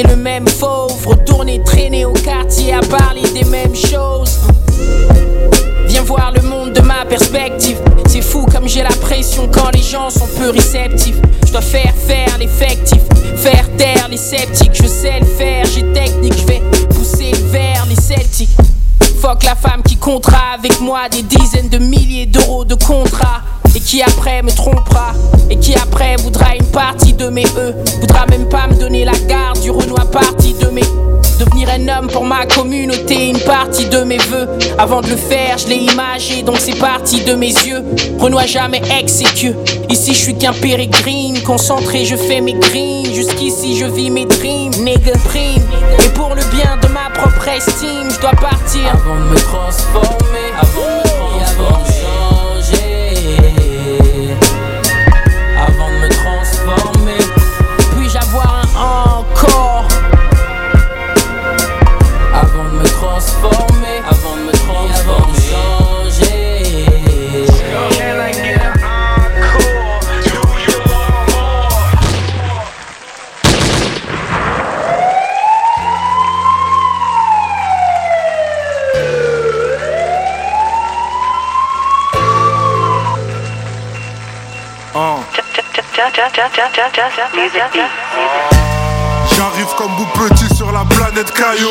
[0.00, 1.06] le même fauve.
[1.06, 4.38] Retourner traîner au quartier à parler des mêmes choses.
[5.86, 7.78] Viens voir le monde de ma perspective.
[8.06, 11.16] C'est fou comme j'ai la pression quand les gens sont peu réceptifs.
[11.46, 13.02] Je dois faire faire l'effectif,
[13.36, 14.74] faire taire les sceptiques.
[14.74, 18.56] Je sais le faire, j'ai technique, je vais pousser vers les celtiques.
[19.20, 23.42] Fuck la femme qui comptera avec moi des dizaines de milliers d'euros de contrat.
[23.74, 25.12] Et qui après me trompera.
[25.62, 27.74] Et qui après voudra une partie de mes E.
[28.00, 30.82] Voudra même pas me donner la garde du Renoir partie de mes.
[31.38, 34.48] Devenir un homme pour ma communauté, une partie de mes vœux.
[34.78, 37.84] Avant de le faire, je l'ai imagé, donc c'est parti de mes yeux.
[38.18, 39.56] Renoir jamais exécueux.
[39.88, 41.40] Ici, je suis qu'un pérégrine.
[41.42, 43.12] Concentré, je fais mes greens.
[43.14, 44.74] Jusqu'ici, je vis mes dreams.
[44.80, 45.62] Nigga prime.
[46.04, 48.82] Et pour le bien de ma propre estime, je dois partir.
[48.92, 52.01] Avant de me transformer, avant de me transformer,
[89.34, 91.70] J'arrive comme vous petit sur la planète Caillot.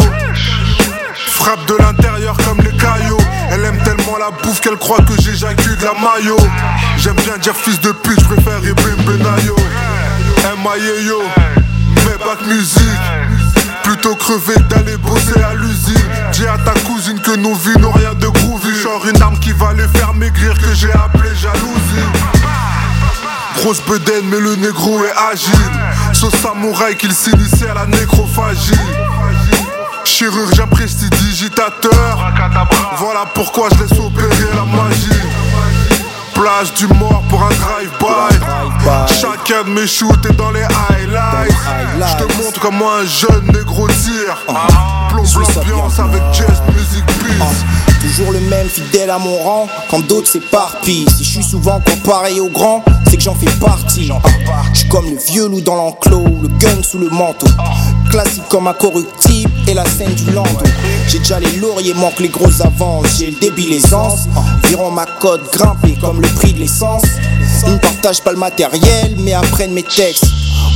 [1.14, 3.18] Frappe de l'intérieur comme les caillots.
[3.52, 6.38] Elle aime tellement la bouffe qu'elle croit que j'éjacule de la maillot.
[6.98, 9.56] J'aime bien dire fils de pute, je préfère Ibrim Benayo.
[10.44, 11.22] M.I.A.Yo.
[12.06, 12.84] Mais pas de musique.
[13.84, 15.96] Plutôt crever d'aller bosser à l'usine.
[16.32, 18.76] Dis à ta cousine que nos vies n'ont rien de groovy.
[18.82, 22.41] Genre une arme qui va les faire maigrir que j'ai appelé jalousie.
[23.56, 25.54] Grosse bedaine, mais le négro est agile.
[26.14, 28.72] Ce samouraï qu'il s'initie à la nécrophagie.
[30.04, 32.32] Chirurgien prestidigitateur.
[32.98, 35.10] Voilà pourquoi je laisse opérer la magie.
[36.34, 39.14] Plage du mort pour un drive-by.
[39.14, 41.54] Chacun de mes shoots est dans les highlights.
[41.98, 44.38] Je te montre comment un jeune négro tire.
[45.10, 47.66] Plombe l'ambiance avec jazz, music peace.
[48.02, 51.06] Toujours le même, fidèle à mon rang, quand d'autres s'éparpillent.
[51.16, 54.12] Si je suis souvent comparé au grand, c'est que j'en fais partie.
[54.74, 57.48] Je suis comme le vieux loup dans l'enclos, le gun sous le manteau.
[58.10, 60.50] Classique comme incorruptible et la scène du lando.
[61.08, 63.06] J'ai déjà les lauriers, manque les grosses avances.
[63.20, 64.28] J'ai le débit, l'aisance.
[64.68, 67.04] Virons ma cote grimpée comme le prix de l'essence.
[67.68, 70.26] Ils ne partagent pas le matériel, mais apprennent mes textes.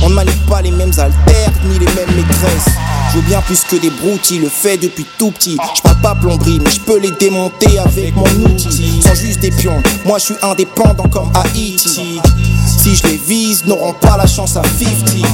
[0.02, 2.72] On ne manie pas les mêmes altères, ni les mêmes maîtresses.
[3.10, 5.56] Je veux bien plus que des broutilles, le fait depuis tout petit.
[5.74, 9.00] Je parle pas plomberie, mais je peux les démonter avec mon outil.
[9.02, 12.20] Sans juste des pions, moi je suis indépendant comme Haïti.
[12.66, 15.24] Si je les vise, n'auront pas la chance à 50.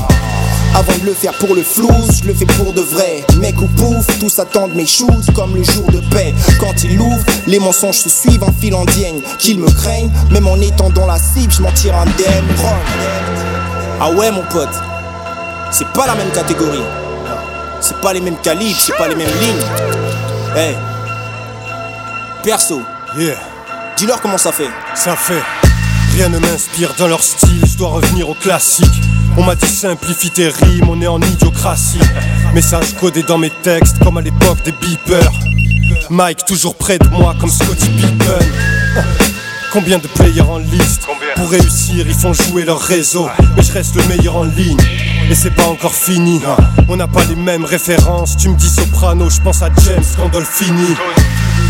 [0.74, 1.90] Avant de le faire pour le flou,
[2.22, 3.24] je le fais pour de vrai.
[3.40, 6.32] Mec ou pouf, tous attendent mes shoots comme le jour de paix.
[6.58, 8.86] Quand il ouvre, les mensonges se suivent en fil en.
[9.38, 12.44] Qu'ils me craignent, même en étant dans la cible, je m'en tire indemne.
[14.00, 14.68] Ah ouais, mon pote,
[15.70, 16.82] c'est pas la même catégorie.
[17.82, 20.56] C'est pas les mêmes calibres, c'est pas les mêmes lignes.
[20.56, 20.76] Hey,
[22.44, 22.80] perso,
[23.18, 23.34] Yeah,
[23.96, 24.70] dis-leur comment ça fait.
[24.94, 25.42] ça fait.
[26.14, 28.86] Rien ne m'inspire dans leur style, je dois revenir au classique.
[29.36, 31.98] On m'a dit simplifie tes rimes, on est en idiocratie.
[32.54, 35.32] Message codé dans mes textes, comme à l'époque des beepers.
[36.08, 38.46] Mike toujours près de moi, comme Scotty Pippen.
[39.72, 43.28] Combien de players en liste Pour réussir, ils font jouer leur réseau.
[43.56, 44.76] Mais je reste le meilleur en ligne.
[45.32, 46.42] Et c'est pas encore fini.
[46.88, 48.36] On n'a pas les mêmes références.
[48.36, 50.94] Tu me dis soprano, je pense à James Gandolfini.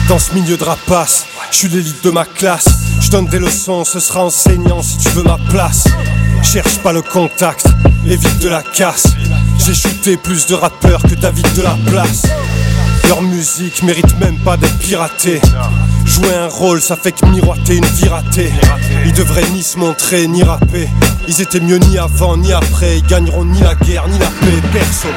[0.09, 2.67] Dans ce milieu de rapace, je suis l'élite de ma classe.
[3.01, 5.85] Je donne des leçons, ce sera enseignant si tu veux ma place.
[6.43, 7.67] Cherche pas le contact,
[8.05, 9.07] évite de la casse.
[9.65, 12.25] J'ai shooté plus de rappeurs que David de la place.
[13.09, 15.41] Leur musique mérite même pas d'être piratée.
[16.05, 18.53] Jouer un rôle, ça fait que miroiter une vie ratée.
[19.05, 20.89] Ils devraient ni se montrer, ni rapper.
[21.29, 22.99] Ils étaient mieux ni avant, ni après.
[22.99, 25.09] Ils gagneront ni la guerre, ni la paix, perso.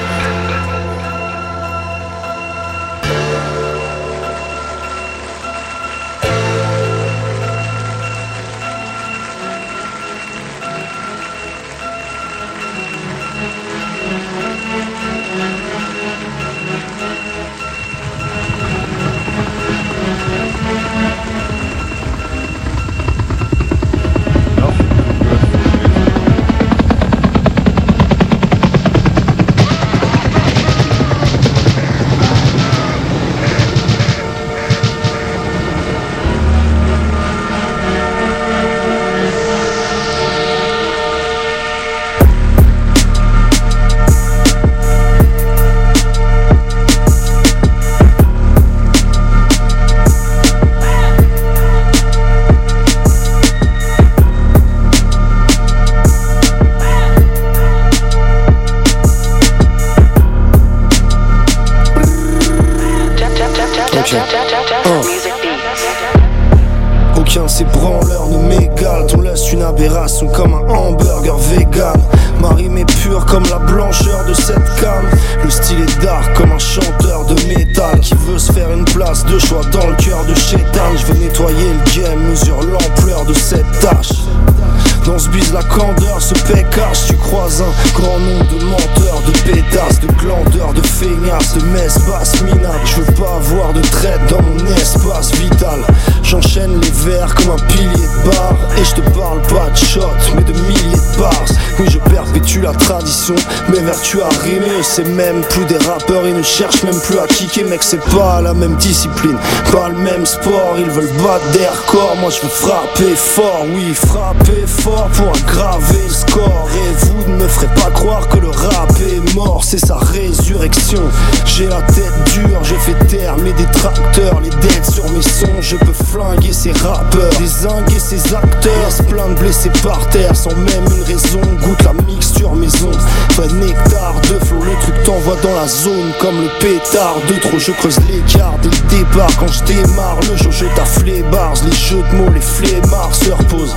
[104.96, 108.40] C'est même plus des rappeurs Ils ne cherchent même plus à kicker mec c'est pas
[108.42, 109.38] la même discipline.
[109.72, 112.16] Pas le même sport Ils veulent battre des records.
[112.22, 116.70] Moi je veux frapper fort Oui frapper fort pour aggraver le score.
[116.74, 117.05] Et
[117.46, 121.02] me ferez pas croire que le rap est mort C'est sa résurrection.
[121.46, 125.76] J'ai la tête dure, je fais taire mes détracteurs Les dettes sur mes sons, je
[125.78, 130.86] peux flinguer ces rappeurs Désinguer ces acteurs, se plein de blessés par terre Sans même
[130.88, 132.92] une raison, goûte la mixture maison.
[133.36, 137.60] Vrai nectar de flow, le truc t'envoie dans la zone Comme le pétard de trop,
[137.60, 141.76] je creuse l'écart dès le départ Quand je démarre, le jeu je taffe les Les
[141.76, 143.76] jeux de mots, les flemmards se reposent.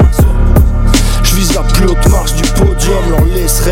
[1.22, 3.24] Je vise la plus haute marche podium, leur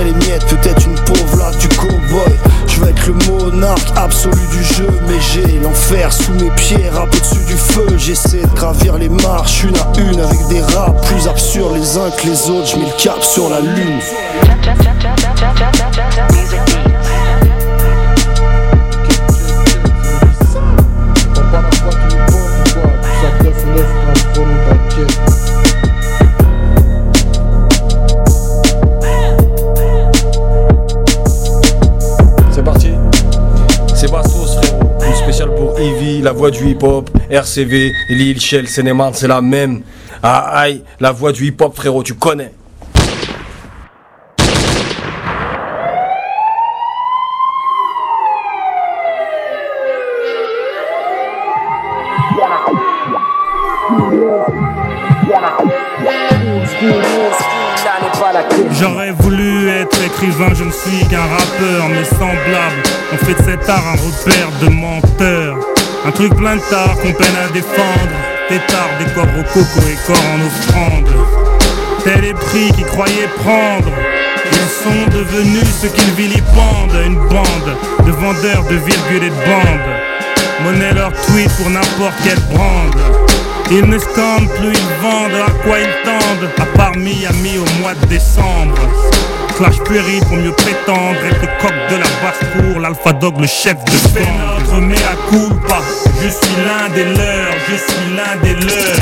[0.05, 2.33] les miettes, peut-être une pauvre là du cowboy.
[2.67, 7.09] Je vais être le monarque absolu du jeu, mais j'ai l'enfer sous mes pieds, rap
[7.15, 7.87] au-dessus du feu.
[7.97, 12.11] J'essaie de gravir les marches une à une avec des raps plus absurdes les uns
[12.11, 12.69] que les autres.
[12.69, 14.01] Je mets le cap sur la lune.
[36.37, 39.81] Voix du hip-hop, RCV, Lille, Shell, Sénéman, c'est la même.
[40.23, 42.53] Ah aïe, la voix du hip-hop frérot, tu connais.
[58.79, 62.83] J'aurais voulu être écrivain, je ne suis qu'un rappeur, mais semblable.
[63.13, 65.46] On fait de cet art un repère de menteurs.
[66.17, 68.17] Truc plein de tard qu'on peine à défendre.
[68.49, 71.15] Tétard, des corps au coco et corps en offrande.
[72.05, 73.93] Tel est prix qu'ils croyaient prendre.
[74.51, 76.97] Ils sont devenus ce qu'ils vilipendent.
[77.05, 79.93] Une bande de vendeurs de virgules et de bandes.
[80.65, 82.97] Monnaie leur tweet pour n'importe quelle brande.
[83.71, 86.49] Ils ne scandent plus, ils vendent à quoi ils tendent?
[86.57, 88.79] À part Miami au mois de décembre.
[89.57, 93.83] Clash Perry pour mieux prétendre être le coq de la basse-cour, l'alpha dog, le chef
[93.85, 95.81] de Fais notre mea culpa.
[96.23, 99.01] Je suis l'un des leurs, je suis l'un des leurs.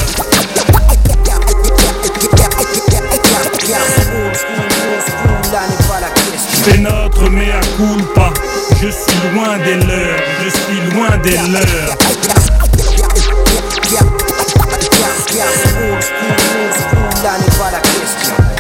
[6.65, 8.33] C'est notre mea culpa.
[8.81, 11.97] Je suis loin des leurs, je suis loin des leurs.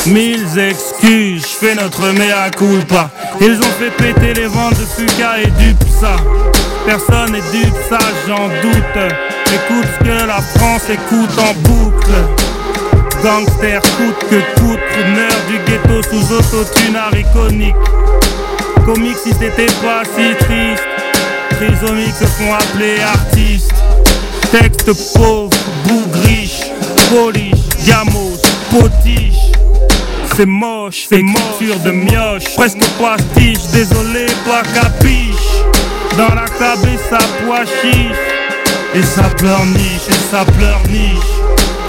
[0.07, 3.11] Mille excuses, je fais notre mea culpa.
[3.40, 6.16] Ils ont fait péter les ventes de Fuga et d'Upsa.
[6.84, 7.98] Personne n'est dupe, ça
[8.28, 9.14] j'en doute.
[9.46, 12.11] Écoute ce que la France écoute en boucle.
[13.22, 14.78] Gangster coûte que coûte,
[15.14, 17.74] nerd du ghetto sous autotune iconique.
[18.84, 20.84] Comique si c'était pas si triste.
[22.20, 23.72] se font appeler artistes.
[24.52, 25.57] Texte pauvre,
[25.88, 26.61] bougriche,
[27.11, 27.55] polish,
[27.86, 28.38] gamos,
[28.70, 29.53] potiche.
[30.37, 31.78] C'est moche, c'est moche.
[31.85, 35.62] de mioche, presque pastiche, désolé, pas capiche.
[36.18, 38.18] Dans la cabeza pois chiche,
[38.95, 41.35] et ça pleurniche, et ça pleurniche.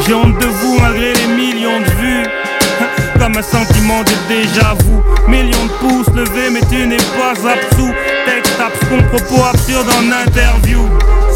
[0.05, 2.27] J'ai honte de vous malgré les millions de vues.
[3.19, 5.01] Comme un sentiment de déjà vu.
[5.27, 7.93] Millions de pouces levés mais tu n'es pas absous.
[8.27, 10.87] Texte abscon, propos absurdes en interview.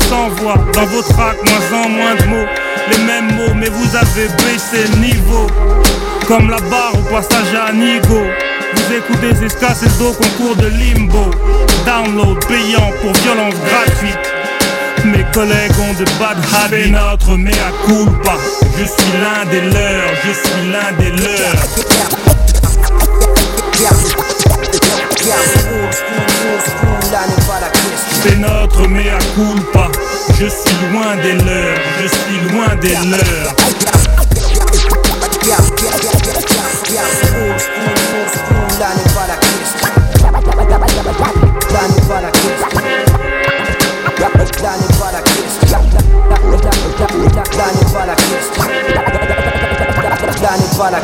[0.08, 2.50] Sans voix, dans vos tracks, moins en moins de mots.
[2.92, 5.48] Les mêmes mots mais vous avez baissé le niveau
[6.30, 8.22] Comme la barre au passage à Nigo
[8.76, 11.26] Vous écoutez ces et le dos concours de limbo
[11.88, 14.34] Download payant pour violence gratuite
[15.06, 18.36] mes collègues ont de bad habits, notre mea culpa.
[18.78, 21.64] Je suis l'un des leurs, je suis l'un des leurs.
[28.22, 29.88] C'est notre mea culpa.
[30.38, 33.99] Je suis loin des leurs, je suis loin des leurs.
[38.80, 39.88] Dale para Cristo.
[47.58, 48.62] Dale para Cristo.
[50.42, 51.00] Dale para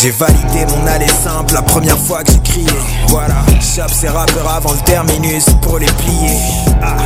[0.00, 2.68] J'ai validé mon aller simple la première fois que j'ai crié.
[3.08, 6.38] Voilà, chope ces rappeurs avant le terminus pour les plier.
[6.82, 6.96] Ah.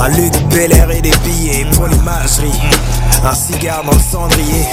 [0.00, 2.52] Un Luc Bel Air et des billets pour l'imagerie.
[3.24, 4.64] Un cigare dans le cendrier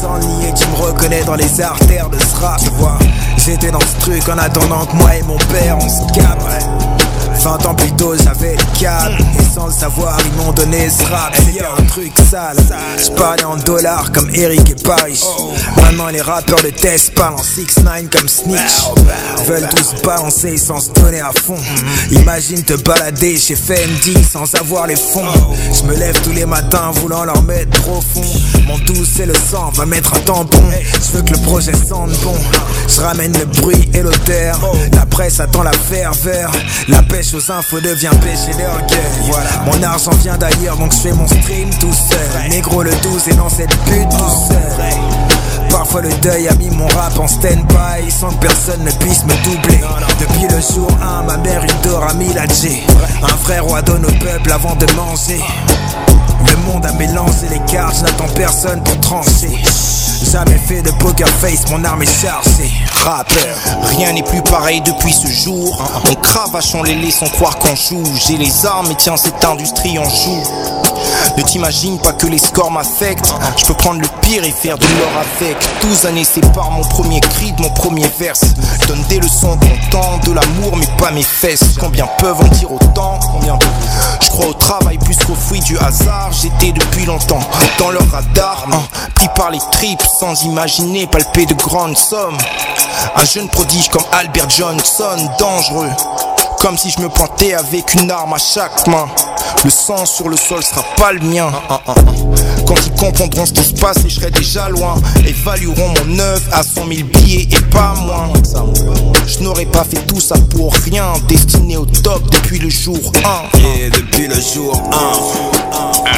[0.00, 2.98] Sans nier tu me reconnais dans les artères de ce rap Tu vois,
[3.38, 6.87] j'étais dans ce truc en attendant que moi et mon père on se capte
[7.48, 11.02] 20 ans plus tôt j'avais le câble Et sans le savoir ils m'ont donné ce
[11.10, 11.34] rap.
[11.34, 12.56] C'était un truc sale.
[12.98, 15.24] Je parlais en dollars comme Eric et Paris.
[15.76, 18.84] Maintenant les rappeurs de test parlent en 6-9 comme Snitch.
[19.46, 21.56] Veulent tous balancer sans se donner à fond.
[22.10, 25.24] Imagine te balader chez FMD sans avoir les fonds.
[25.72, 28.26] Je me lève tous les matins voulant leur mettre profond
[28.66, 30.62] Mon doux c'est le sang, va mettre un tampon.
[30.94, 32.36] Je veux que le projet sente bon.
[32.88, 34.60] Je ramène le bruit et l'odeur.
[34.92, 36.52] La presse attend la ferveur.
[36.88, 38.50] La pêche aux infos devient péché
[39.64, 42.50] mon argent vient d'ailleurs donc je fais mon stream tout seul.
[42.50, 45.68] Négro le 12 et dans cette pute tout seul.
[45.70, 49.44] Parfois le deuil a mis mon rap en stand-by Sans que personne ne puisse me
[49.44, 49.80] doubler.
[50.18, 52.82] Depuis le jour 1, ma mère une dort a mis la G
[53.22, 55.40] Un frère roi donne au peuple avant de manger
[56.68, 59.58] monde a mélangé les cartes, je n'attends personne pour trancher.
[60.32, 62.70] Jamais fait de poker face, mon arme est chargée.
[63.04, 63.56] Rappeur,
[63.96, 65.82] rien n'est plus pareil depuis ce jour.
[66.10, 68.02] On cravache, on les laisse croire qu'on joue.
[68.26, 70.42] J'ai les armes et tiens, cette industrie en joue.
[71.36, 73.34] Ne t'imagine pas que les scores m'affectent.
[73.56, 75.56] Je peux prendre le pire et faire de l'or avec.
[75.82, 78.44] 12 années séparent mon premier cri de mon premier verse.
[78.86, 81.76] Donne des leçons content de l'amour, mais pas mes fesses.
[81.78, 83.18] Combien peuvent en dire autant?
[83.32, 83.58] Combien
[84.22, 86.30] Je crois au travail plus qu'au fruit du hasard.
[86.32, 87.40] J'étais depuis longtemps
[87.78, 88.66] dans leur radar.
[88.72, 88.82] Hein,
[89.14, 92.38] pris par les tripes sans imaginer palper de grandes sommes.
[93.16, 95.90] Un jeune prodige comme Albert Johnson, dangereux.
[96.60, 99.08] Comme si je me plantais avec une arme à chaque main.
[99.64, 101.50] Le sang sur le sol sera pas le mien.
[101.68, 101.94] Ah, ah, ah,
[102.66, 106.42] Quand ils comprendront ce qui se passe et je serai déjà loin, évalueront mon œuvre
[106.52, 108.32] à 100 000 billets et pas moins.
[109.26, 113.58] Je n'aurais pas fait tout ça pour rien, destiné au top depuis le jour 1.
[113.90, 116.08] Depuis le jour 1.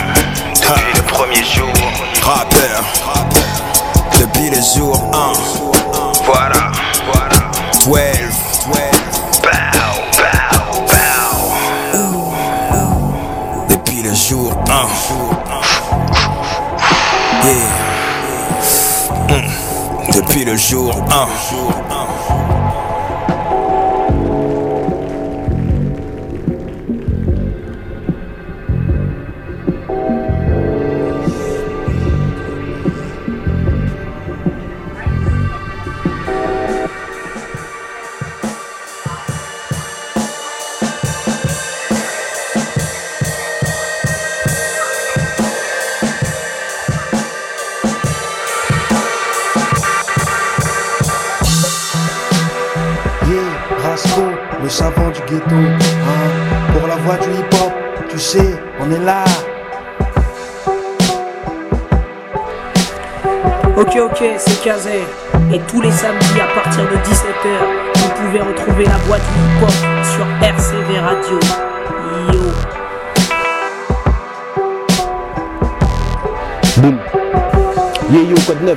[0.55, 1.73] Depuis le premier jour.
[2.23, 2.85] Rappeur.
[4.19, 5.33] Depuis le jour 1.
[6.25, 6.73] Voilà.
[7.85, 7.95] 12.
[8.73, 9.00] 12.
[20.31, 20.95] Depuis le jour
[21.91, 22.00] 1.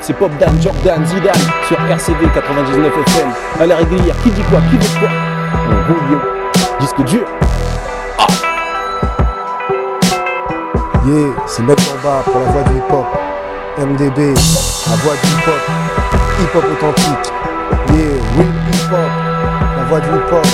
[0.03, 1.33] C'est Pop Dan, Jordan, Zidane
[1.65, 3.29] sur RCV 99 FM.
[3.61, 5.09] À la régulière, qui dit quoi Qui veut quoi?
[5.69, 6.19] On roule yo.
[6.79, 7.25] Disque dur.
[11.05, 13.05] Yeah, c'est Mec en bas pour la voix du hip-hop.
[13.77, 14.33] MDB,
[14.89, 15.61] la voix du hip-hop.
[16.41, 17.33] Hip-hop authentique.
[17.91, 19.11] Yeah, real hip-hop.
[19.77, 20.47] La voix du hip-hop.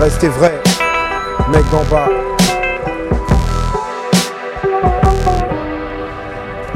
[0.00, 0.60] Restez vrai.
[1.52, 2.29] Mec d'en bas.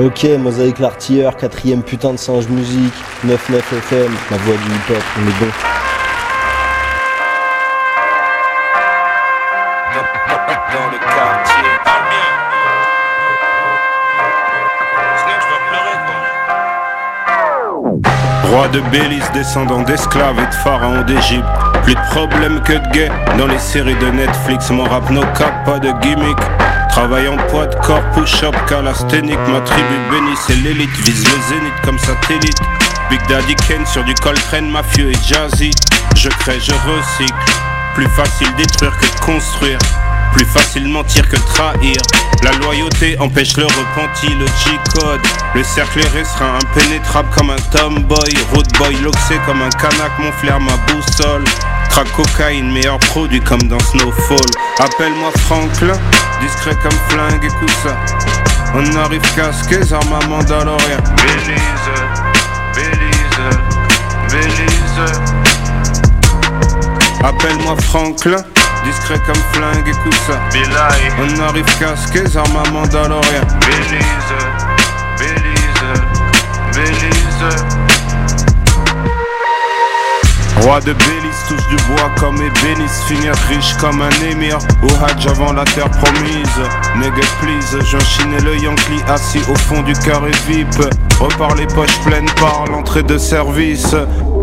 [0.01, 2.93] Ok, Mosaïque l'artilleur, quatrième putain de singe musique,
[3.23, 5.53] 99 FM, la voix du hip-hop, on est bon.
[10.75, 11.71] dans le quartier.
[11.85, 12.27] Parle bien.
[15.17, 15.97] Sinon, je vais pleurer,
[18.03, 18.51] quoi.
[18.51, 21.47] Roi de Belize, descendant d'esclaves et de pharaons d'Égypte.
[21.85, 24.71] Plus de problèmes que de gays dans les séries de Netflix.
[24.71, 26.39] Mon rap no cap, pas de gimmick.
[26.95, 29.37] Travail en poids de corps, push-up, calasthénique.
[29.49, 29.83] Ma tribu
[30.13, 30.97] bénie, c'est l'élite.
[30.99, 32.57] Vise le zénith comme satellite.
[33.11, 35.73] Big Daddy Kane sur du Coltrane, mafieux et jazzy.
[36.15, 37.35] Je crée, je recycle.
[37.97, 39.81] Plus facile détruire que construire.
[40.35, 41.97] Plus facile mentir que trahir.
[42.45, 45.21] La loyauté empêche le repenti, le G-code.
[45.57, 48.35] Le cercle est restreint, impénétrable comme un tomboy.
[48.53, 51.43] Road boy, loxé comme un canac, mon flair, ma boussole.
[51.95, 54.51] Crack cocaïne, meilleur produit comme dans Snowfall.
[54.81, 55.93] Appelle-moi Franklin,
[56.41, 57.95] discret comme flingue, écoute ça.
[58.75, 60.99] On arrive casqué, armes à Mandalorian.
[61.17, 61.93] Belize,
[62.75, 63.39] Belize,
[64.29, 65.23] Belize.
[67.23, 68.43] Appelle-moi Franklin,
[68.85, 70.41] discret comme flingue, écoute ça.
[71.21, 73.47] On arrive casqué, armes à Mandalorian.
[73.61, 74.35] Belize,
[75.17, 75.85] Belize,
[76.75, 77.84] Belize.
[80.65, 83.05] Roi de Bélis, touche du bois comme ébéniste.
[83.07, 84.57] Finir riche comme un émir.
[84.83, 86.59] Au Hajj avant la terre promise.
[86.97, 90.87] Nigga please, j'enchaînais le Yankee Assis au fond du carré VIP.
[91.21, 93.95] Repart les poches pleines par l'entrée de service.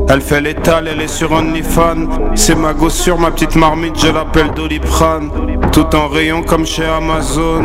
[0.09, 2.36] Elle fait l'étal, elle est sur OnlyFans.
[2.36, 5.32] C'est ma sur ma petite marmite, je l'appelle Doliprane.
[5.72, 7.63] Tout en rayon comme chez Amazon.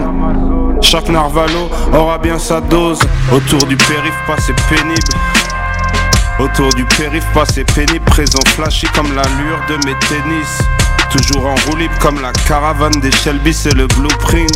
[0.81, 3.01] Chaque narvalo aura bien sa dose.
[3.35, 5.36] Autour du périph' pas c'est pénible
[6.39, 10.59] Autour du périph' passé pénible, présent flashy comme l'allure de mes tennis.
[11.11, 14.51] Toujours en roue libre comme la caravane des Shelby, c'est le blueprint.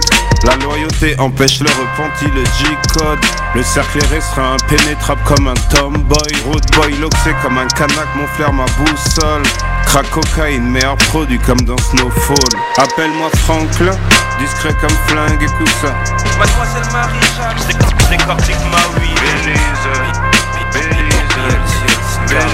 [0.45, 3.19] La loyauté empêche le repenti, le G-code.
[3.55, 6.33] Le cercle est restreint, impénétrable comme un tomboy.
[6.45, 9.43] Road boy, loxé comme un canac, mon flair, ma boussole.
[9.87, 12.61] Crack cocaïne, meilleur produit comme dans Snowfall.
[12.77, 13.97] Appelle-moi Franklin,
[14.39, 15.95] discret comme flingue, écoute ça.
[16.39, 19.01] Mademoiselle Marie-Jacques, décortique ma
[20.73, 21.10] Belize,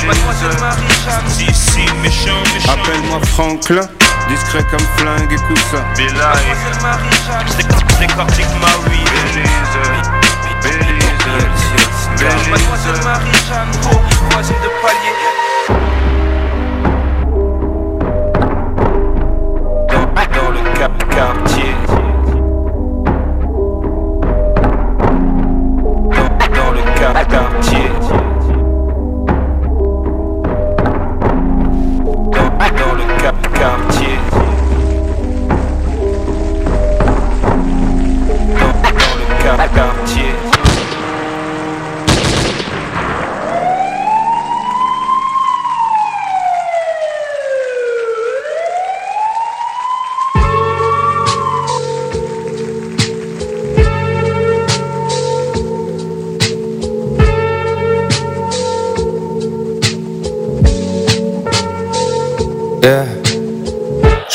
[0.07, 1.29] Mademoiselle Marie-Jacques.
[1.29, 2.73] Si, si, méchant, méchant.
[2.73, 3.87] Appelle-moi Franklin,
[4.29, 5.79] discret comme flingue, écoute ça.
[7.99, 9.05] Décortique ma vie.
[9.05, 9.75] Belize,
[10.63, 11.25] Belize,
[12.19, 12.49] Belize.
[12.51, 15.15] Mademoiselle Marie-Jacques, oh, voisine de palier.
[19.89, 21.73] Dans, dans le cap quartier.
[26.13, 27.86] Dans, dans le cap quartier.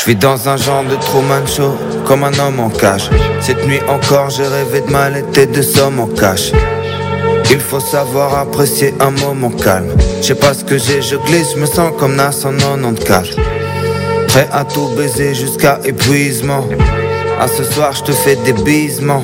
[0.02, 3.08] Je vis dans un genre de Truman Show, comme un homme en cage.
[3.40, 6.50] Cette nuit encore, j'ai rêvé de mallette et de sommes en cash.
[7.52, 9.92] Il faut savoir apprécier un moment calme.
[10.20, 13.36] Je sais pas ce que j'ai, je glisse, je me sens comme Nas en 94.
[14.26, 16.66] Prêt à tout baiser jusqu'à épuisement.
[17.38, 19.22] À ce soir, je te fais des bisements.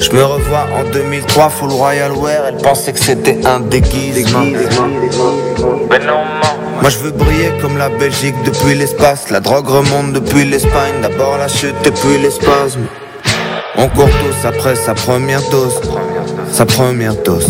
[0.00, 2.44] Je me revois en 2003, full Royal Wear.
[2.48, 4.46] Elle pensait que c'était un déguisement.
[6.80, 9.30] Moi je veux briller comme la Belgique depuis l'espace.
[9.30, 11.00] La drogue remonte depuis l'Espagne.
[11.02, 12.86] D'abord la chute et puis les spasmes.
[13.76, 15.80] On court tous après sa première dose.
[16.52, 17.48] Sa première dose.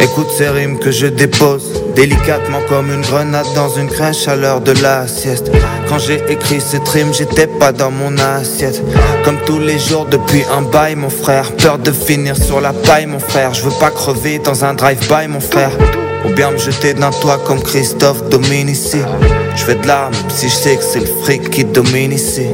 [0.00, 1.82] Écoute ces rimes que je dépose.
[1.94, 5.50] Délicatement comme une grenade dans une crèche à l'heure de la sieste.
[5.88, 8.82] Quand j'ai écrit cette rime j'étais pas dans mon assiette.
[9.24, 11.52] Comme tous les jours depuis un bail mon frère.
[11.52, 13.52] Peur de finir sur la paille mon frère.
[13.52, 15.72] Je veux pas crever dans un drive-by mon frère
[16.24, 18.98] Ou bien me jeter d'un toit comme Christophe Dominici
[19.56, 22.46] Je fais de même si je sais que c'est le fric qui domine ici.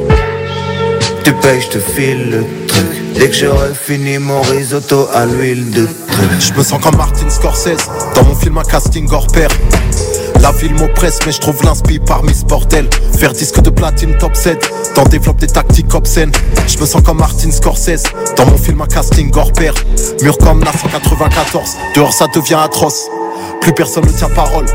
[1.24, 2.86] Tu payes je te file le truc.
[3.14, 6.30] Dès que j'aurai fini mon risotto à l'huile de truc.
[6.38, 9.48] Je me sens comme Martin Scorsese Dans mon film un casting hors pair.
[10.40, 12.88] La ville m'oppresse mais je trouve l'inspi parmi ce bordel
[13.18, 16.30] Faire disque de platine top 7 T'en développe des tactiques obscènes.
[16.68, 18.04] Je me sens comme Martin Scorsese
[18.36, 19.74] Dans mon film un casting hors pair.
[20.22, 23.08] Mur comme la 194 Dehors ça devient atroce
[23.60, 24.66] Plus personne ne tient parole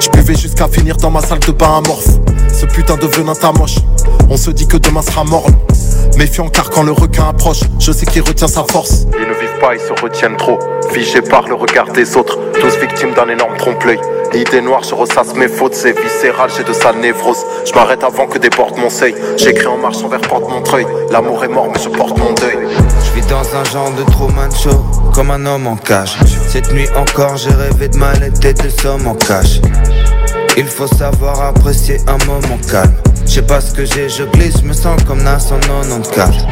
[0.00, 2.08] Je buvais jusqu'à finir dans ma salle de bain amorphe
[2.52, 3.76] Ce putain de venin t'amoche
[4.30, 5.54] On se dit que demain sera morne
[6.16, 9.58] Méfiant car quand le requin approche Je sais qu'il retient sa force Ils ne vivent
[9.60, 10.58] pas, ils se retiennent trop.
[10.92, 14.00] Figés par le regard des autres, tous victimes d'un énorme trompe-l'œil.
[14.32, 17.44] L'idée noire, je ressasse mes fautes, c'est viscéral, j'ai de sales névroses.
[17.66, 19.14] Je m'arrête avant que déborde mon seuil.
[19.36, 20.86] J'écris en marchant vers porte-montreuil.
[21.10, 22.58] L'amour est mort, mais je porte mon deuil.
[23.08, 24.84] Je vis dans un genre de Truman Show,
[25.14, 26.16] comme un homme en cage.
[26.48, 29.60] Cette nuit encore, j'ai rêvé de mallette et de sommes en cash.
[30.56, 32.94] Il faut savoir apprécier un moment calme.
[33.24, 36.46] Je sais pas ce que j'ai, je glisse, me sens comme Nas en 94.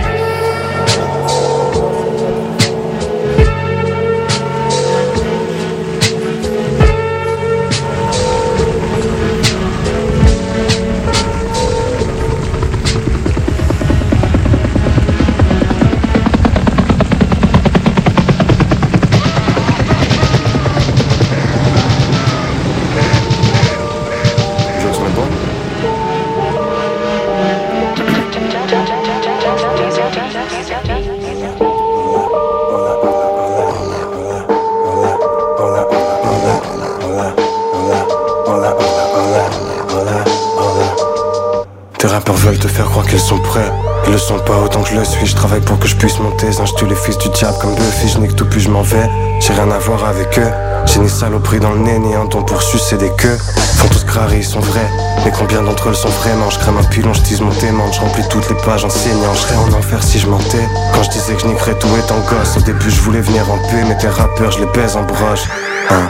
[43.06, 43.72] Qu'ils sont prêts.
[44.06, 45.26] Ils le sont pas autant que je le suis.
[45.26, 46.48] Je travaille pour que je puisse monter.
[46.52, 48.08] Je tue les fils du diable comme Buffy.
[48.08, 49.08] Je nique tout puis je m'en vais.
[49.40, 50.50] J'ai rien à voir avec eux.
[50.86, 53.38] J'ai ni saloperie dans le nez, ni un don pour sucer des queues.
[53.76, 54.88] Font tous crari, ils sont vrais.
[55.24, 56.48] Mais combien d'entre eux le sont vraiment?
[56.50, 59.34] Je crème un pilon, je tease mon témoin, je remplis toutes les pages enseignant.
[59.34, 60.68] Je serais en enfer si je mentais.
[60.94, 63.84] Quand je disais que je tout étant gosse, au début je voulais venir en paix,
[63.88, 65.42] mais tes rappeurs je les baise en broche.
[65.90, 66.08] Hein?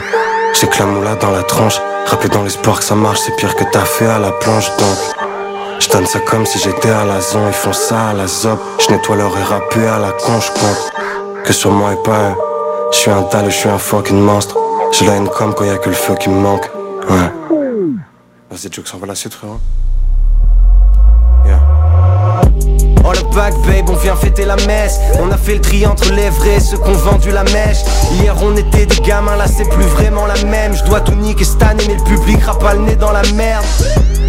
[0.53, 1.79] J'ai que la dans la tronche.
[2.07, 5.16] Rapper dans l'espoir que ça marche, c'est pire que t'as fait à la planche donc.
[5.97, 8.59] Je donne ça comme si j'étais à la zone, ils font ça à la zob.
[8.77, 12.35] Je nettoie leur rap à la con, je que sur moi et pas eux.
[12.91, 14.55] Je suis un tal, je suis un fucking monstre.
[14.91, 16.69] J'ai la haine comme quand y a que le feu qui me manque.
[17.09, 17.31] Ouais.
[18.51, 19.57] Vas-y, Jux, on va la suite, frérot.
[23.03, 26.11] Oh le back babe, on vient fêter la messe On a fait le tri entre
[26.11, 27.77] les vrais, ceux qu'on vendu la mèche
[28.11, 31.45] Hier on était des gamins, là c'est plus vraiment la même Je dois tout niquer
[31.45, 33.63] cette année, mais le public rappe pas le nez dans la merde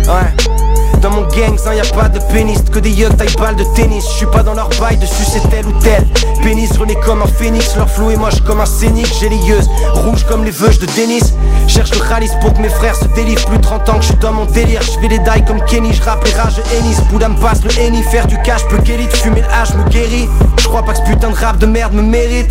[0.06, 0.57] Ouais
[1.00, 3.64] dans mon gang, hein, y a pas de pénis, que des yucks taille balle de
[3.74, 4.04] tennis.
[4.04, 6.06] Je suis pas dans leur bail de sucer tel ou tel.
[6.42, 9.08] Pénis rené comme un phénix, leur flou et moche comme un scénic.
[9.20, 9.60] J'ai les yeux
[9.94, 11.32] rouges comme les veuches de Denis.
[11.66, 13.44] Cherche le ralice pour que mes frères se délivrent.
[13.46, 14.80] Plus de 30 ans que je suis dans mon délire.
[14.82, 16.96] Je fais les dailles comme Kenny, je rappe les rages Ennis.
[17.10, 20.28] Bouddha me passe le Henny, faire du cash, peut guérir, fumer le H me guérit.
[20.58, 22.50] Je crois pas que ce putain de rap de merde me mérite.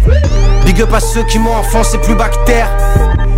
[0.65, 2.69] Big up à ceux qui m'ont enfoncé plus bactère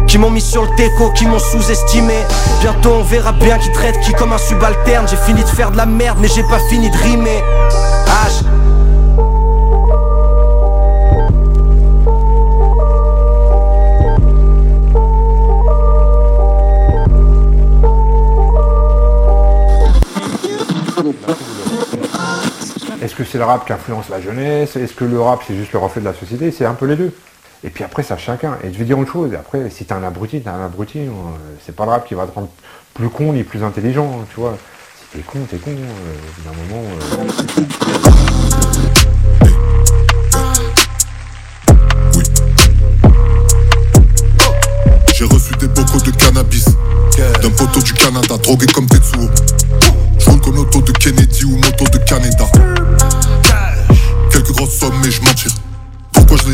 [0.10, 2.16] qui m'ont mis sur le déco, qui m'ont sous-estimé.
[2.62, 5.08] Bientôt on verra bien qui traite qui comme un subalterne.
[5.08, 7.44] J'ai fini de faire de la merde, mais j'ai pas fini de rimer.
[8.08, 8.44] H.
[23.02, 24.76] Est-ce que c'est le rap qui influence la jeunesse?
[24.76, 26.52] Est-ce que le rap c'est juste le reflet de la société?
[26.52, 27.14] C'est un peu les deux.
[27.64, 28.58] Et puis après, ça chacun.
[28.64, 31.00] Et je vais dire une chose, après, si t'es un abruti, t'es un abruti.
[31.00, 31.12] euh,
[31.66, 32.50] C'est pas le rap qui va te rendre
[32.94, 34.58] plus con ni plus intelligent, hein, tu vois.
[35.12, 35.72] Si t'es con, t'es con.
[35.72, 36.88] euh, d'un moment.
[36.90, 38.30] euh,
[45.16, 46.66] J'ai reçu des bocaux de cannabis
[47.42, 49.28] D'un poteau du Canada, drogué comme Tetsuo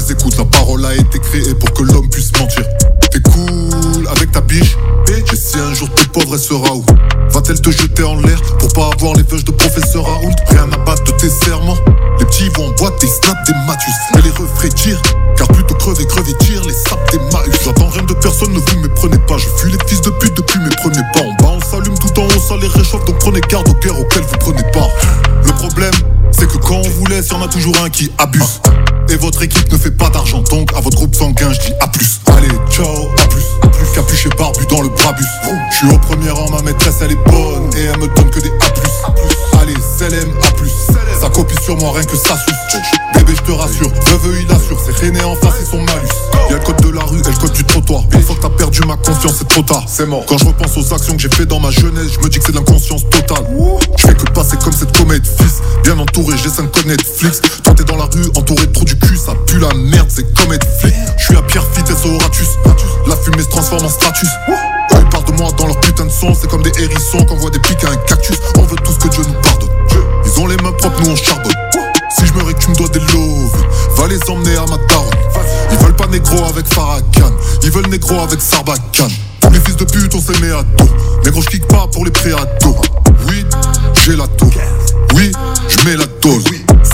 [0.08, 2.64] les La parole a été créée pour que l'homme puisse mentir.
[3.12, 4.78] T'es cool avec ta biche.
[5.10, 6.86] Et si un jour t'es pauvre elle sera où?
[7.30, 10.78] Va-t-elle te jeter en l'air Pour pas avoir les feuilles de professeur Raoult Rien à
[10.86, 11.78] battre de tes serments.
[12.20, 13.94] Les petits vont boîte et snap des Matus.
[14.14, 15.02] Mais les refrains tirent
[15.38, 18.80] Car plutôt crever, crever tire les sapes des Maus J'attends rien de personne, ne vous
[18.82, 19.38] méprenez pas.
[19.38, 21.22] Je fuis les fils de pute depuis mes premiers pas.
[21.22, 23.06] En bas on s'allume tout en haut, ça les réchauffe.
[23.06, 24.90] Donc prenez garde aux guerres auxquelles vous prenez part.
[25.44, 28.62] Le problème c'est que quand on vous laisse, y'en a toujours un qui abuse.
[29.10, 31.88] Et votre équipe ne fait pas d'argent, donc à votre groupe sanguin, je dis à
[31.88, 32.20] plus.
[32.36, 33.44] Allez, ciao, à plus.
[33.72, 35.24] Plus capuché barbu dans le brabus.
[35.72, 37.70] Je suis au premier rang, ma maîtresse elle est bonne.
[37.78, 39.62] Et elle me donne que des A plus.
[39.62, 40.72] Allez, CLM, A plus.
[41.22, 42.82] Ça copie sur moi, rien que ça suce.
[43.26, 44.78] Bébé, je te rassure, veuve, il assure.
[44.86, 46.10] C'est René en face et son malus.
[46.50, 48.04] Y'a le code de la rue et le code du trottoir.
[48.12, 49.84] Une fois que t'as perdu ma confiance, c'est trop tard.
[49.88, 50.24] C'est mort.
[50.28, 52.46] Quand je repense aux actions que j'ai fait dans ma jeunesse, je me dis que
[52.46, 53.46] c'est de l'inconscience totale.
[53.98, 55.62] Je fais que passer comme cette comète, fils.
[55.84, 57.42] Bien entouré, j'ai 5 codes Netflix.
[57.64, 60.32] Toi t'es dans la rue, entouré de trop du cul, ça pue la merde, c'est
[60.34, 60.94] comme flic.
[61.18, 62.50] Je suis à Pierre Fit et Horatus.
[63.08, 64.30] La fumée se transforme en status.
[64.50, 64.54] Eux
[65.00, 67.50] ils parlent de moi dans leur putain de son, c'est comme des hérissons qu'on voit
[67.50, 68.38] des pics à un cactus.
[68.58, 69.70] On veut tous que Dieu nous pardonne.
[70.26, 71.54] Ils ont les mains propres, nous on charbonne.
[72.18, 73.66] Si je me que tu me dois des loves,
[73.98, 75.10] va les emmener à ma daronne.
[75.72, 79.12] Ils veulent pas négro avec Farrakhan, ils veulent négro avec Sarbacane.
[79.42, 80.90] Tous les fils de pute, on s'est mis à dos.
[81.26, 82.78] Négro, je pas pour les préados.
[83.28, 83.46] Oui,
[84.06, 84.50] j'ai la taux.
[85.16, 85.30] Oui,
[85.68, 86.46] je mets la dose.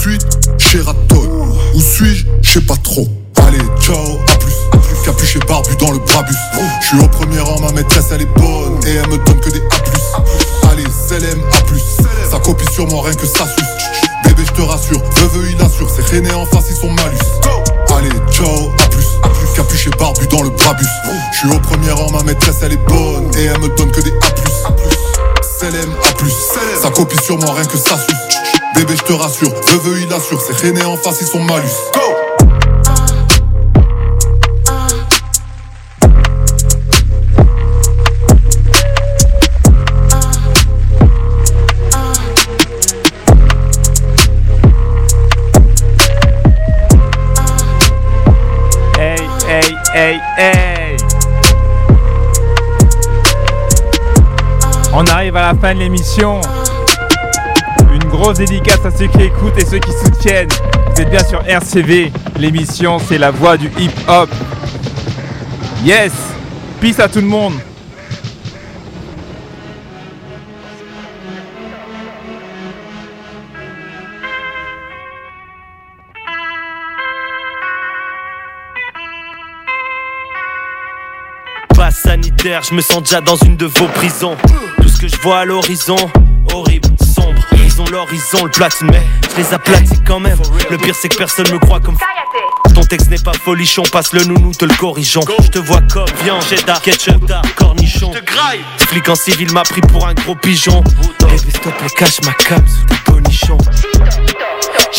[0.01, 0.25] Suite,
[0.57, 1.55] chez Raton.
[1.75, 2.25] Où suis-je?
[2.41, 3.07] Je sais pas trop.
[3.47, 4.53] Allez, ciao, à plus.
[5.05, 6.33] Capuché barbu dans le brabus.
[6.81, 8.79] Je suis au premier rang, ma maîtresse elle est bonne.
[8.87, 10.71] Et elle me donne que des A.
[10.71, 12.29] Allez, CLM, A.
[12.31, 13.70] Ça copie moi, rien que ça suce.
[14.61, 15.89] Te rassure, veuve, il assure.
[15.89, 17.17] C'est René en face, ils sont malus.
[17.97, 19.07] Allez, ciao, à plus.
[19.55, 20.85] Capuché barbu dans le brabus.
[21.33, 23.31] Je suis au premier rang, ma maîtresse elle est bonne.
[23.39, 24.69] Et elle me donne que des A.
[25.59, 26.35] CLM, A plus.
[26.79, 28.37] Ça copie sur moi, rien que ça suce.
[28.75, 30.39] Bébé, je te rassure, veuve, il assure.
[30.45, 31.71] C'est René en face, ils sont malus.
[31.95, 32.20] Go!
[54.93, 56.41] On arrive à la fin de l'émission.
[57.93, 60.49] Une grosse dédicace à ceux qui écoutent et ceux qui soutiennent.
[60.93, 62.11] Vous êtes bien sur RCV.
[62.37, 64.29] L'émission, c'est la voix du hip-hop.
[65.85, 66.11] Yes
[66.81, 67.53] Peace à tout le monde
[81.75, 84.35] Passe sanitaire, je me sens déjà dans une de vos prisons.
[85.01, 85.95] Que je vois à l'horizon,
[86.53, 87.41] horrible, sombre.
[87.53, 90.37] Ils ont l'horizon, le platine, mais je les aplatis quand même.
[90.69, 91.97] Le pire, c'est que personne me croit comme.
[92.75, 95.23] Ton texte n'est pas folichon, passe le nounou, te le corrigeons.
[95.41, 98.11] Je te vois comme viande, cheddar, ketchup, cornichon.
[98.77, 100.83] Flic en civil m'a pris pour un gros pigeon.
[101.19, 103.57] Baby, te plaît, cache ma cam sous tes bonichons.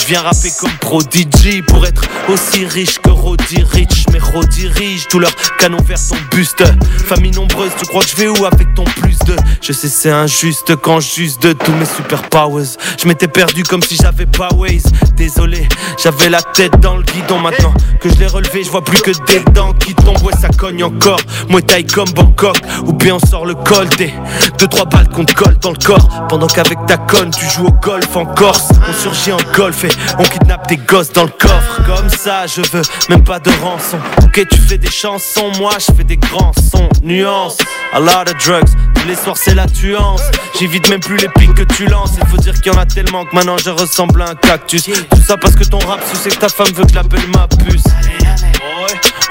[0.02, 4.06] Je viens rapper comme Prodigy pour être aussi riche que Roddy Rich.
[4.12, 5.30] Mais redirige tout leur
[5.60, 6.64] canon vers ton buste.
[7.06, 9.36] Famille nombreuse, tu crois que je vais où avec ton plus de?
[9.60, 12.76] Je sais, c'est injuste quand j'use de tous mes super powers.
[13.00, 14.82] Je m'étais perdu comme si j'avais pas Waze.
[15.16, 15.68] Désolé,
[16.02, 17.72] j'avais la tête dans le guidon maintenant.
[18.00, 20.20] Que je l'ai relevé, je vois plus que des dents qui tombent.
[20.24, 21.20] Ouais, ça cogne encore.
[21.48, 22.56] Moi, taille comme Bangkok.
[22.86, 24.12] Ou bien on sort le col des
[24.58, 26.26] deux, trois balles qu'on te colle dans le corps.
[26.28, 28.68] Pendant qu'avec ta conne, tu joues au golf en Corse.
[28.88, 31.82] On surgit en golf et on kidnappe des gosses dans le coffre.
[31.86, 33.98] Comme ça, je veux même pas de rançon.
[34.22, 36.88] Ok, tu fais des chansons, moi je fais des grands sons.
[37.02, 37.58] Nuance,
[37.92, 38.68] a lot of drugs.
[38.94, 40.22] Tous les soirs, c'est la tuance.
[40.58, 42.12] J'évite même plus les pics que tu lances.
[42.20, 44.84] Il faut dire qu'il y en a tellement que maintenant je ressemble à un cactus.
[44.84, 47.48] Tout ça parce que ton rap sous c'est que ta femme veut que l'appelle ma
[47.48, 47.82] puce.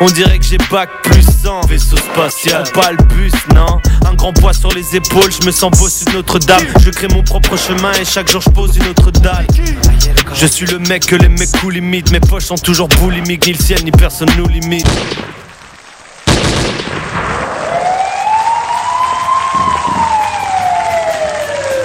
[0.03, 3.79] On dirait que j'ai bac plus 100 Vaisseau spatial, pas le bus, non.
[4.09, 7.21] Un grand poids sur les épaules, je me sens bossu de Notre-Dame Je crée mon
[7.21, 9.45] propre chemin et chaque jour je pose une autre dalle.
[10.33, 13.53] Je suis le mec que les mecs cool limitent Mes poches sont toujours boulimiques, ni
[13.53, 14.87] le ciel ni personne nous limite.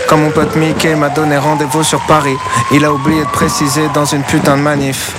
[0.08, 2.36] Quand mon pote Mickey m'a donné rendez-vous sur Paris,
[2.72, 5.12] il a oublié de préciser dans une putain de manif.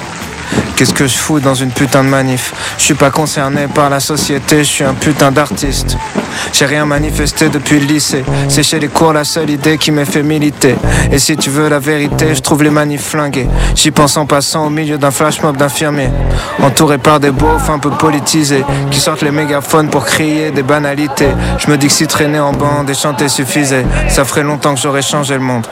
[0.76, 2.54] Qu'est-ce que je fous dans une putain de manif?
[2.78, 5.98] Je suis pas concerné par la société, je suis un putain d'artiste.
[6.54, 8.24] J'ai rien manifesté depuis le lycée.
[8.48, 10.76] C'est chez les cours la seule idée qui m'ait fait militer.
[11.12, 13.48] Et si tu veux la vérité, je trouve les manifs flingués.
[13.76, 16.10] J'y pense en passant au milieu d'un flash mob d'infirmiers.
[16.62, 18.64] Entouré par des beaufs un peu politisés.
[18.92, 21.30] Qui sortent les mégaphones pour crier des banalités.
[21.58, 24.82] Je me dis que si traîner en bande et chanter suffisait, ça ferait longtemps que
[24.82, 25.68] j'aurais changé le monde.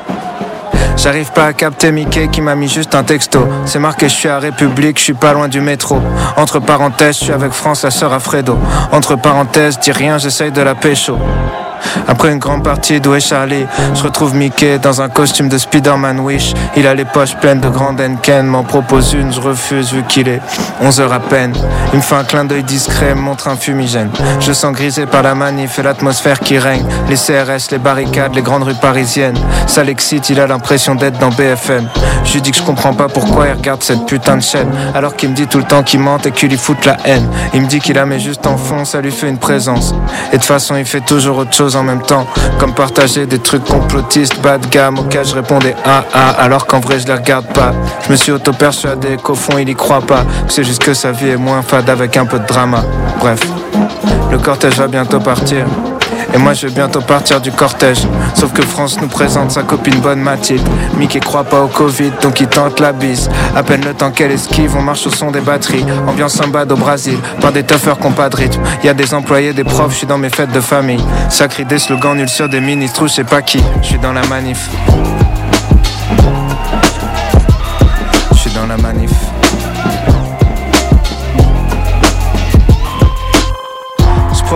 [0.98, 3.48] J'arrive pas à capter Mickey qui m'a mis juste un texto.
[3.66, 6.00] C'est marqué, je suis à République, je suis pas loin du métro.
[6.38, 8.58] Entre parenthèses, je suis avec France, la sœur à Fredo.
[8.92, 11.18] Entre parenthèses, dis rien, j'essaye de la pécho.
[12.08, 16.20] Après une grande partie d'Où est Charlie, je retrouve Mickey dans un costume de Spider-Man
[16.20, 16.54] Wish.
[16.76, 20.28] Il a les poches pleines de grandes Ken, m'en propose une, je refuse vu qu'il
[20.28, 20.42] est
[20.82, 21.54] 11 heures à peine.
[21.94, 24.10] Il me fait un clin d'œil discret, montre un fumigène.
[24.40, 26.86] Je sens grisé par la manif et l'atmosphère qui règne.
[27.10, 29.38] Les CRS, les barricades, les grandes rues parisiennes.
[29.68, 31.88] Ça l'excite, il a l'impression d'être dans BFM.
[32.24, 34.70] Je lui dis que je comprends pas pourquoi il regarde cette putain de chaîne.
[34.94, 37.28] Alors qu'il me dit tout le temps qu'il mente et qu'il y fout la haine.
[37.54, 39.94] Il me dit qu'il la met juste en fond, ça lui fait une présence.
[40.32, 42.26] Et de toute façon, il fait toujours autre chose en même temps.
[42.60, 46.80] Comme partager des trucs complotistes, bas de gamme, auxquels je répondais ah ah, alors qu'en
[46.80, 47.74] vrai je les regarde pas.
[48.06, 50.24] Je me suis auto-persuadé qu'au fond il y croit pas.
[50.48, 52.84] Que c'est juste que sa vie est moins fade avec un peu de drama.
[53.20, 53.40] Bref,
[54.32, 55.66] le cortège va bientôt partir.
[56.34, 58.08] Et moi je vais bientôt partir du cortège.
[58.34, 60.68] Sauf que France nous présente sa copine bonne Mathilde.
[60.98, 63.30] Mickey croit pas au Covid donc il tente la bise.
[63.56, 65.86] À peine le temps qu'elle esquive on marche au son des batteries.
[66.08, 68.62] Ambiance samba au Brésil Par des tuffers qui ont pas de rythme.
[68.84, 71.04] Y a des employés, des profs, je suis dans mes fêtes de famille.
[71.30, 73.62] Sacré des slogans nuls sur des ministres ou je sais pas qui.
[73.82, 74.70] Je suis dans la manif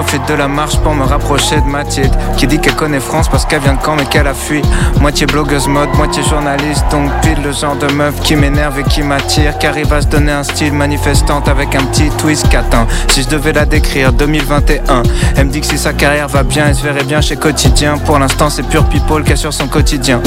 [0.09, 3.45] profite de la marche pour me rapprocher de Mathilde Qui dit qu'elle connaît France parce
[3.45, 4.61] qu'elle vient de Caen mais qu'elle a fui.
[4.99, 9.03] Moitié blogueuse mode, moitié journaliste Donc pile le genre de meuf qui m'énerve et qui
[9.03, 9.57] m'attire.
[9.59, 12.87] Qui arrive à se donner un style manifestante avec un petit twist catin.
[13.09, 15.03] Si je devais la décrire 2021
[15.35, 17.99] Elle me dit que si sa carrière va bien elle se verrait bien chez Quotidien.
[17.99, 20.21] Pour l'instant c'est pure people qu'elle sur son quotidien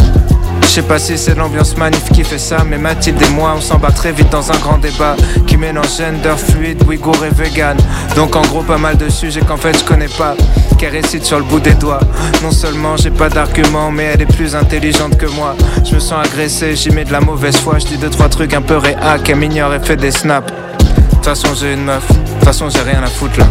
[0.63, 3.61] je sais pas si c'est l'ambiance manif qui fait ça, mais Mathilde et moi on
[3.61, 7.77] s'en bat très vite dans un grand débat qui mélange gender fluide, ouïghour et vegan.
[8.17, 10.35] Donc en gros pas mal de sujets qu'en fait je connais pas,
[10.79, 12.01] qu'elle récite sur le bout des doigts.
[12.43, 15.55] Non seulement j'ai pas d'argument, mais elle est plus intelligente que moi.
[15.85, 18.55] Je me sens agressé, j'y mets de la mauvaise foi, je dis deux trois trucs
[18.55, 20.51] un peu réac, elle m'ignore et fait des snaps.
[20.51, 23.47] De toute façon j'ai une meuf, de toute façon j'ai rien à foutre là.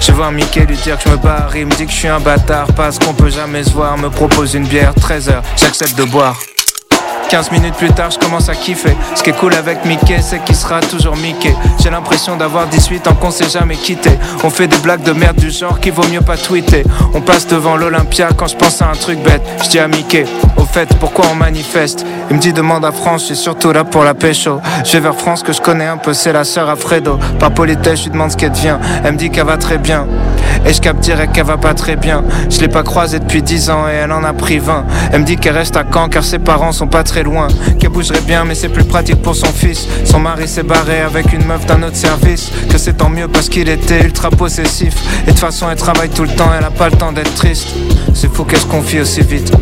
[0.00, 2.08] Je vois Mickey lui dire que je me barre, il me dit que je suis
[2.08, 5.96] un bâtard parce qu'on peut jamais se voir, me propose une bière, 13 heures, j'accepte
[5.96, 6.38] de boire.
[7.28, 8.96] 15 minutes plus tard, je commence à kiffer.
[9.14, 11.54] Ce qui est cool avec Mickey, c'est qu'il sera toujours Mickey.
[11.82, 14.10] J'ai l'impression d'avoir 18 ans qu'on s'est jamais quitté.
[14.44, 16.84] On fait des blagues de merde du genre qu'il vaut mieux pas tweeter.
[17.12, 19.42] On passe devant l'Olympia quand je pense à un truc bête.
[19.62, 20.24] Je dis à Mickey,
[20.56, 22.06] au fait, pourquoi on manifeste?
[22.30, 24.60] Il me dit demande à France, je suis surtout là pour la pécho.
[24.84, 27.18] Je vais vers France que je connais un peu, c'est la sœur Alfredo.
[27.38, 28.78] Par politesse, je lui demande ce qu'elle devient.
[29.04, 30.06] Elle me dit qu'elle va très bien.
[30.66, 32.24] Et je capte direct qu'elle va pas très bien.
[32.50, 34.84] Je l'ai pas croisée depuis 10 ans et elle en a pris 20.
[35.12, 37.48] Elle me dit qu'elle reste à Caen car ses parents sont pas très loin.
[37.78, 39.86] Qu'elle bougerait bien, mais c'est plus pratique pour son fils.
[40.04, 42.50] Son mari s'est barré avec une meuf d'un autre service.
[42.70, 44.94] Que c'est tant mieux parce qu'il était ultra possessif.
[45.22, 47.34] Et de toute façon, elle travaille tout le temps, elle a pas le temps d'être
[47.34, 47.68] triste.
[48.14, 49.52] C'est fou qu'elle se confie aussi vite.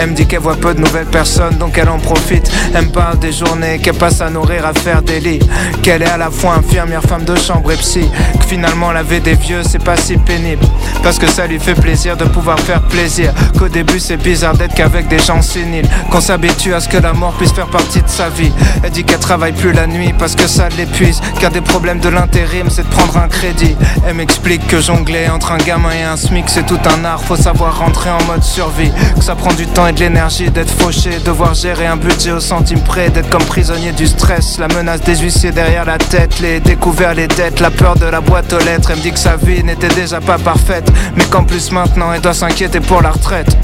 [0.00, 2.48] Elle me dit qu'elle voit peu de nouvelles personnes, donc elle en profite.
[2.72, 5.40] Elle me parle des journées qu'elle passe à nourrir, à faire des lits.
[5.82, 8.08] Qu'elle est à la fois infirmière, femme de chambre et psy.
[8.38, 10.64] Que finalement, laver des vieux, c'est pas si pénible.
[11.02, 13.32] Parce que ça lui fait plaisir de pouvoir faire plaisir.
[13.58, 15.88] Qu'au début, c'est bizarre d'être qu'avec des gens séniles.
[16.12, 18.52] Qu'on s'habitue à ce que la mort puisse faire partie de sa vie.
[18.82, 21.20] Elle dit qu'elle travaille plus la nuit parce que ça l'épuise.
[21.40, 23.76] Car des problèmes de l'intérim, c'est de prendre un crédit.
[24.06, 27.22] Elle m'explique que jongler entre un gamin et un SMIC, c'est tout un art.
[27.22, 28.92] Faut savoir rentrer en mode survie.
[29.16, 32.40] Que ça prend du temps et de l'énergie d'être fauché, devoir gérer un budget au
[32.40, 36.60] centime près, d'être comme prisonnier du stress, la menace des huissiers derrière la tête, les
[36.60, 38.90] découverts, les dettes, la peur de la boîte aux lettres.
[38.90, 42.20] Elle me dit que sa vie n'était déjà pas parfaite, mais qu'en plus maintenant elle
[42.20, 43.56] doit s'inquiéter pour la retraite.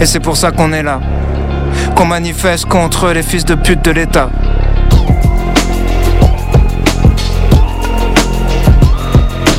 [0.00, 1.00] Et c'est pour ça qu'on est là,
[1.94, 4.30] qu'on manifeste contre les fils de pute de l'État.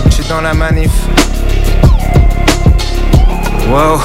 [0.05, 0.91] Je suis dans la manif.
[3.69, 3.99] Wow,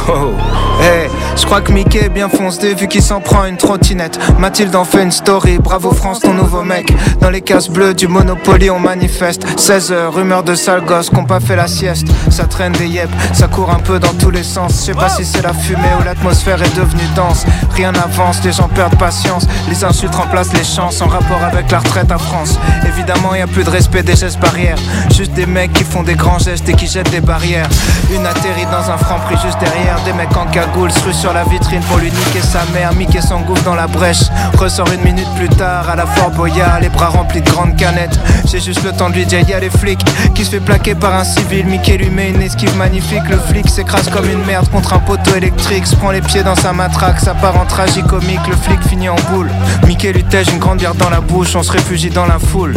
[0.81, 1.09] hey,
[1.41, 4.19] je crois que Mickey est bien foncé vu qu'il s'en prend une trottinette.
[4.39, 6.93] Mathilde en fait une story, bravo France, ton nouveau mec.
[7.21, 9.45] Dans les cases bleues du Monopoly, on manifeste.
[9.59, 12.07] 16 heures, rumeur de sale gosse qu'on pas fait la sieste.
[12.31, 14.73] Ça traîne des yep, ça court un peu dans tous les sens.
[14.73, 17.45] Je sais pas si c'est la fumée ou l'atmosphère est devenue dense.
[17.75, 19.47] Rien n'avance, les gens perdent patience.
[19.69, 22.59] Les insultes remplacent les chances en rapport avec la retraite à France.
[22.87, 24.79] Évidemment, y a plus de respect des gestes barrières.
[25.15, 27.69] Juste des mecs qui font des grands gestes et qui jettent des barrières.
[28.15, 30.01] Une atterrit dans un franc prix juste derrière.
[30.05, 32.93] Des mecs en cagoule se sur la vitrine pour lui niquer sa mère.
[32.95, 34.25] Mickey s'engouffre dans la brèche.
[34.59, 38.19] Ressort une minute plus tard à la Fort Boya, les bras remplis de grandes canettes.
[38.47, 40.05] J'ai juste le temps de lui dire y'a les flics
[40.35, 41.67] qui se fait plaquer par un civil.
[41.67, 43.29] Mickey lui met une esquive magnifique.
[43.29, 45.87] Le flic s'écrase comme une merde contre un poteau électrique.
[45.87, 48.47] Se prend les pieds dans sa matraque, ça part en tragicomique.
[48.49, 49.51] Le flic finit en boule.
[49.87, 51.55] Mickey lui tège une grande bière dans la bouche.
[51.57, 52.75] On se réfugie dans la foule.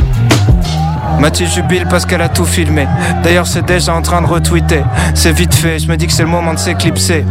[1.20, 2.88] Mathilde jubile parce qu'elle a tout filmé.
[3.24, 4.84] D'ailleurs, c'est déjà en train de retweeter.
[5.14, 7.26] C'est vite fait, je me dis que c'est le moment de s'éclipser.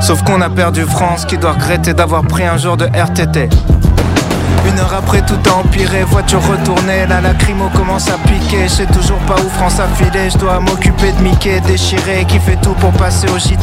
[0.00, 3.48] Sauf qu'on a perdu France qui doit regretter d'avoir pris un jour de RTT.
[4.66, 8.64] Une heure après tout a empiré, voiture retournée, la lacrymo commence à piquer.
[8.64, 12.38] Je sais toujours pas où France a filé, je dois m'occuper de Mickey déchiré qui
[12.38, 13.56] fait tout pour passer au JT.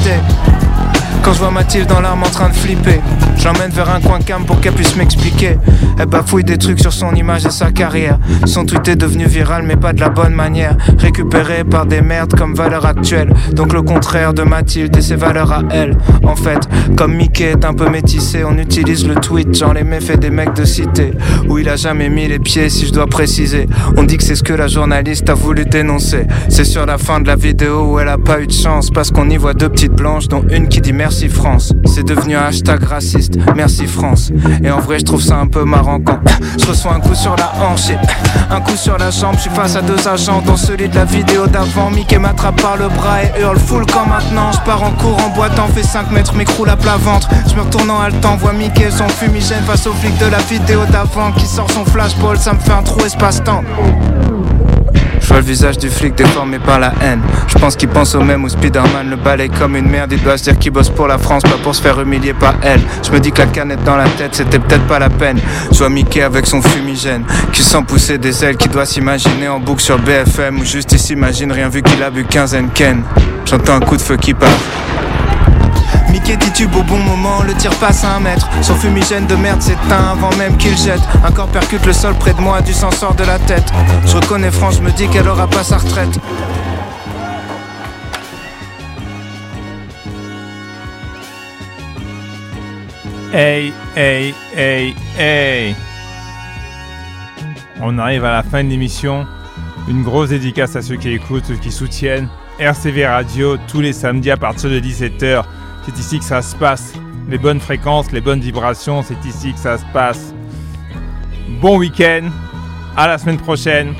[1.25, 3.01] Quand je vois Mathilde dans l'arme en train de flipper,
[3.37, 5.57] j'emmène vers un coin cam pour qu'elle puisse m'expliquer.
[5.97, 8.19] Elle bafouille des trucs sur son image et sa carrière.
[8.45, 10.77] Son tweet est devenu viral, mais pas de la bonne manière.
[10.99, 13.33] Récupéré par des merdes comme valeur actuelle.
[13.53, 15.97] Donc le contraire de Mathilde et ses valeurs à elle.
[16.23, 16.59] En fait,
[16.95, 20.53] comme Mickey est un peu métissé, on utilise le tweet, genre les méfaits des mecs
[20.53, 21.11] de cité.
[21.49, 23.65] Où il a jamais mis les pieds, si je dois préciser.
[23.97, 26.27] On dit que c'est ce que la journaliste a voulu dénoncer.
[26.49, 28.91] C'est sur la fin de la vidéo où elle a pas eu de chance.
[28.91, 31.73] Parce qu'on y voit deux petites blanches, dont une qui dit merci France.
[31.85, 34.31] C'est devenu un hashtag raciste, merci France.
[34.63, 36.19] Et en vrai, je trouve ça un peu marrant quand
[36.59, 37.91] je reçois un coup sur la hanche
[38.49, 39.35] un coup sur la jambe.
[39.35, 41.89] Je suis face à deux agents, dont celui de la vidéo d'avant.
[41.89, 44.51] Mickey m'attrape par le bras et hurle full quand maintenant.
[44.51, 47.29] Je pars en cours en boitant, fait 5 mètres, m'écroule à plat ventre.
[47.49, 50.81] Je me retourne en haletant, vois Mickey son fumigène face au flic de la vidéo
[50.91, 52.37] d'avant qui sort son flashball.
[52.37, 53.63] Ça me fait un trou espace-temps.
[55.35, 57.21] Le visage du flic déformé par la haine.
[57.47, 60.13] Je pense qu'il pense au même où Spider-Man le balai comme une merde.
[60.13, 62.55] Il doit se dire qu'il bosse pour la France, pas pour se faire humilier par
[62.63, 62.79] elle.
[63.05, 65.37] Je me dis que la canette dans la tête, c'était peut-être pas la peine.
[65.73, 69.59] Je vois Mickey avec son fumigène, qui sent pousser des ailes, qui doit s'imaginer en
[69.59, 70.57] boucle sur BFM.
[70.59, 73.03] Ou juste il s'imagine rien vu qu'il a bu 15 Ken.
[73.45, 74.49] J'entends un coup de feu qui part.
[76.27, 78.49] Mickey titube au bon moment, le tir passe à un mètre.
[78.63, 81.01] Son fumigène de merde s'éteint avant même qu'il jette.
[81.23, 83.71] Un corps percute le sol près de moi, du sang sort de la tête.
[84.07, 86.19] Je reconnais France, me dis qu'elle aura pas sa retraite.
[93.31, 95.75] Hey, hey, hey, hey.
[97.81, 99.27] On arrive à la fin de l'émission.
[99.87, 102.29] Une grosse dédicace à ceux qui écoutent, ceux qui soutiennent.
[102.57, 105.43] RCV Radio tous les samedis à partir de 17h.
[105.85, 106.93] C'est ici que ça se passe.
[107.29, 110.33] Les bonnes fréquences, les bonnes vibrations, c'est ici que ça se passe.
[111.61, 112.29] Bon week-end.
[112.97, 113.93] À la semaine prochaine.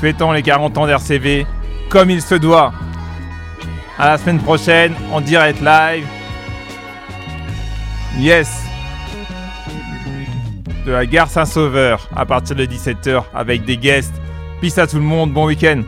[0.00, 1.46] Fêtons les 40 ans d'RCV
[1.90, 2.72] comme il se doit.
[3.98, 6.06] À la semaine prochaine en direct live.
[8.18, 8.64] Yes.
[10.86, 14.14] De la gare Saint-Sauveur à partir de 17h avec des guests.
[14.60, 15.82] Peace à tout le monde, bon week-end.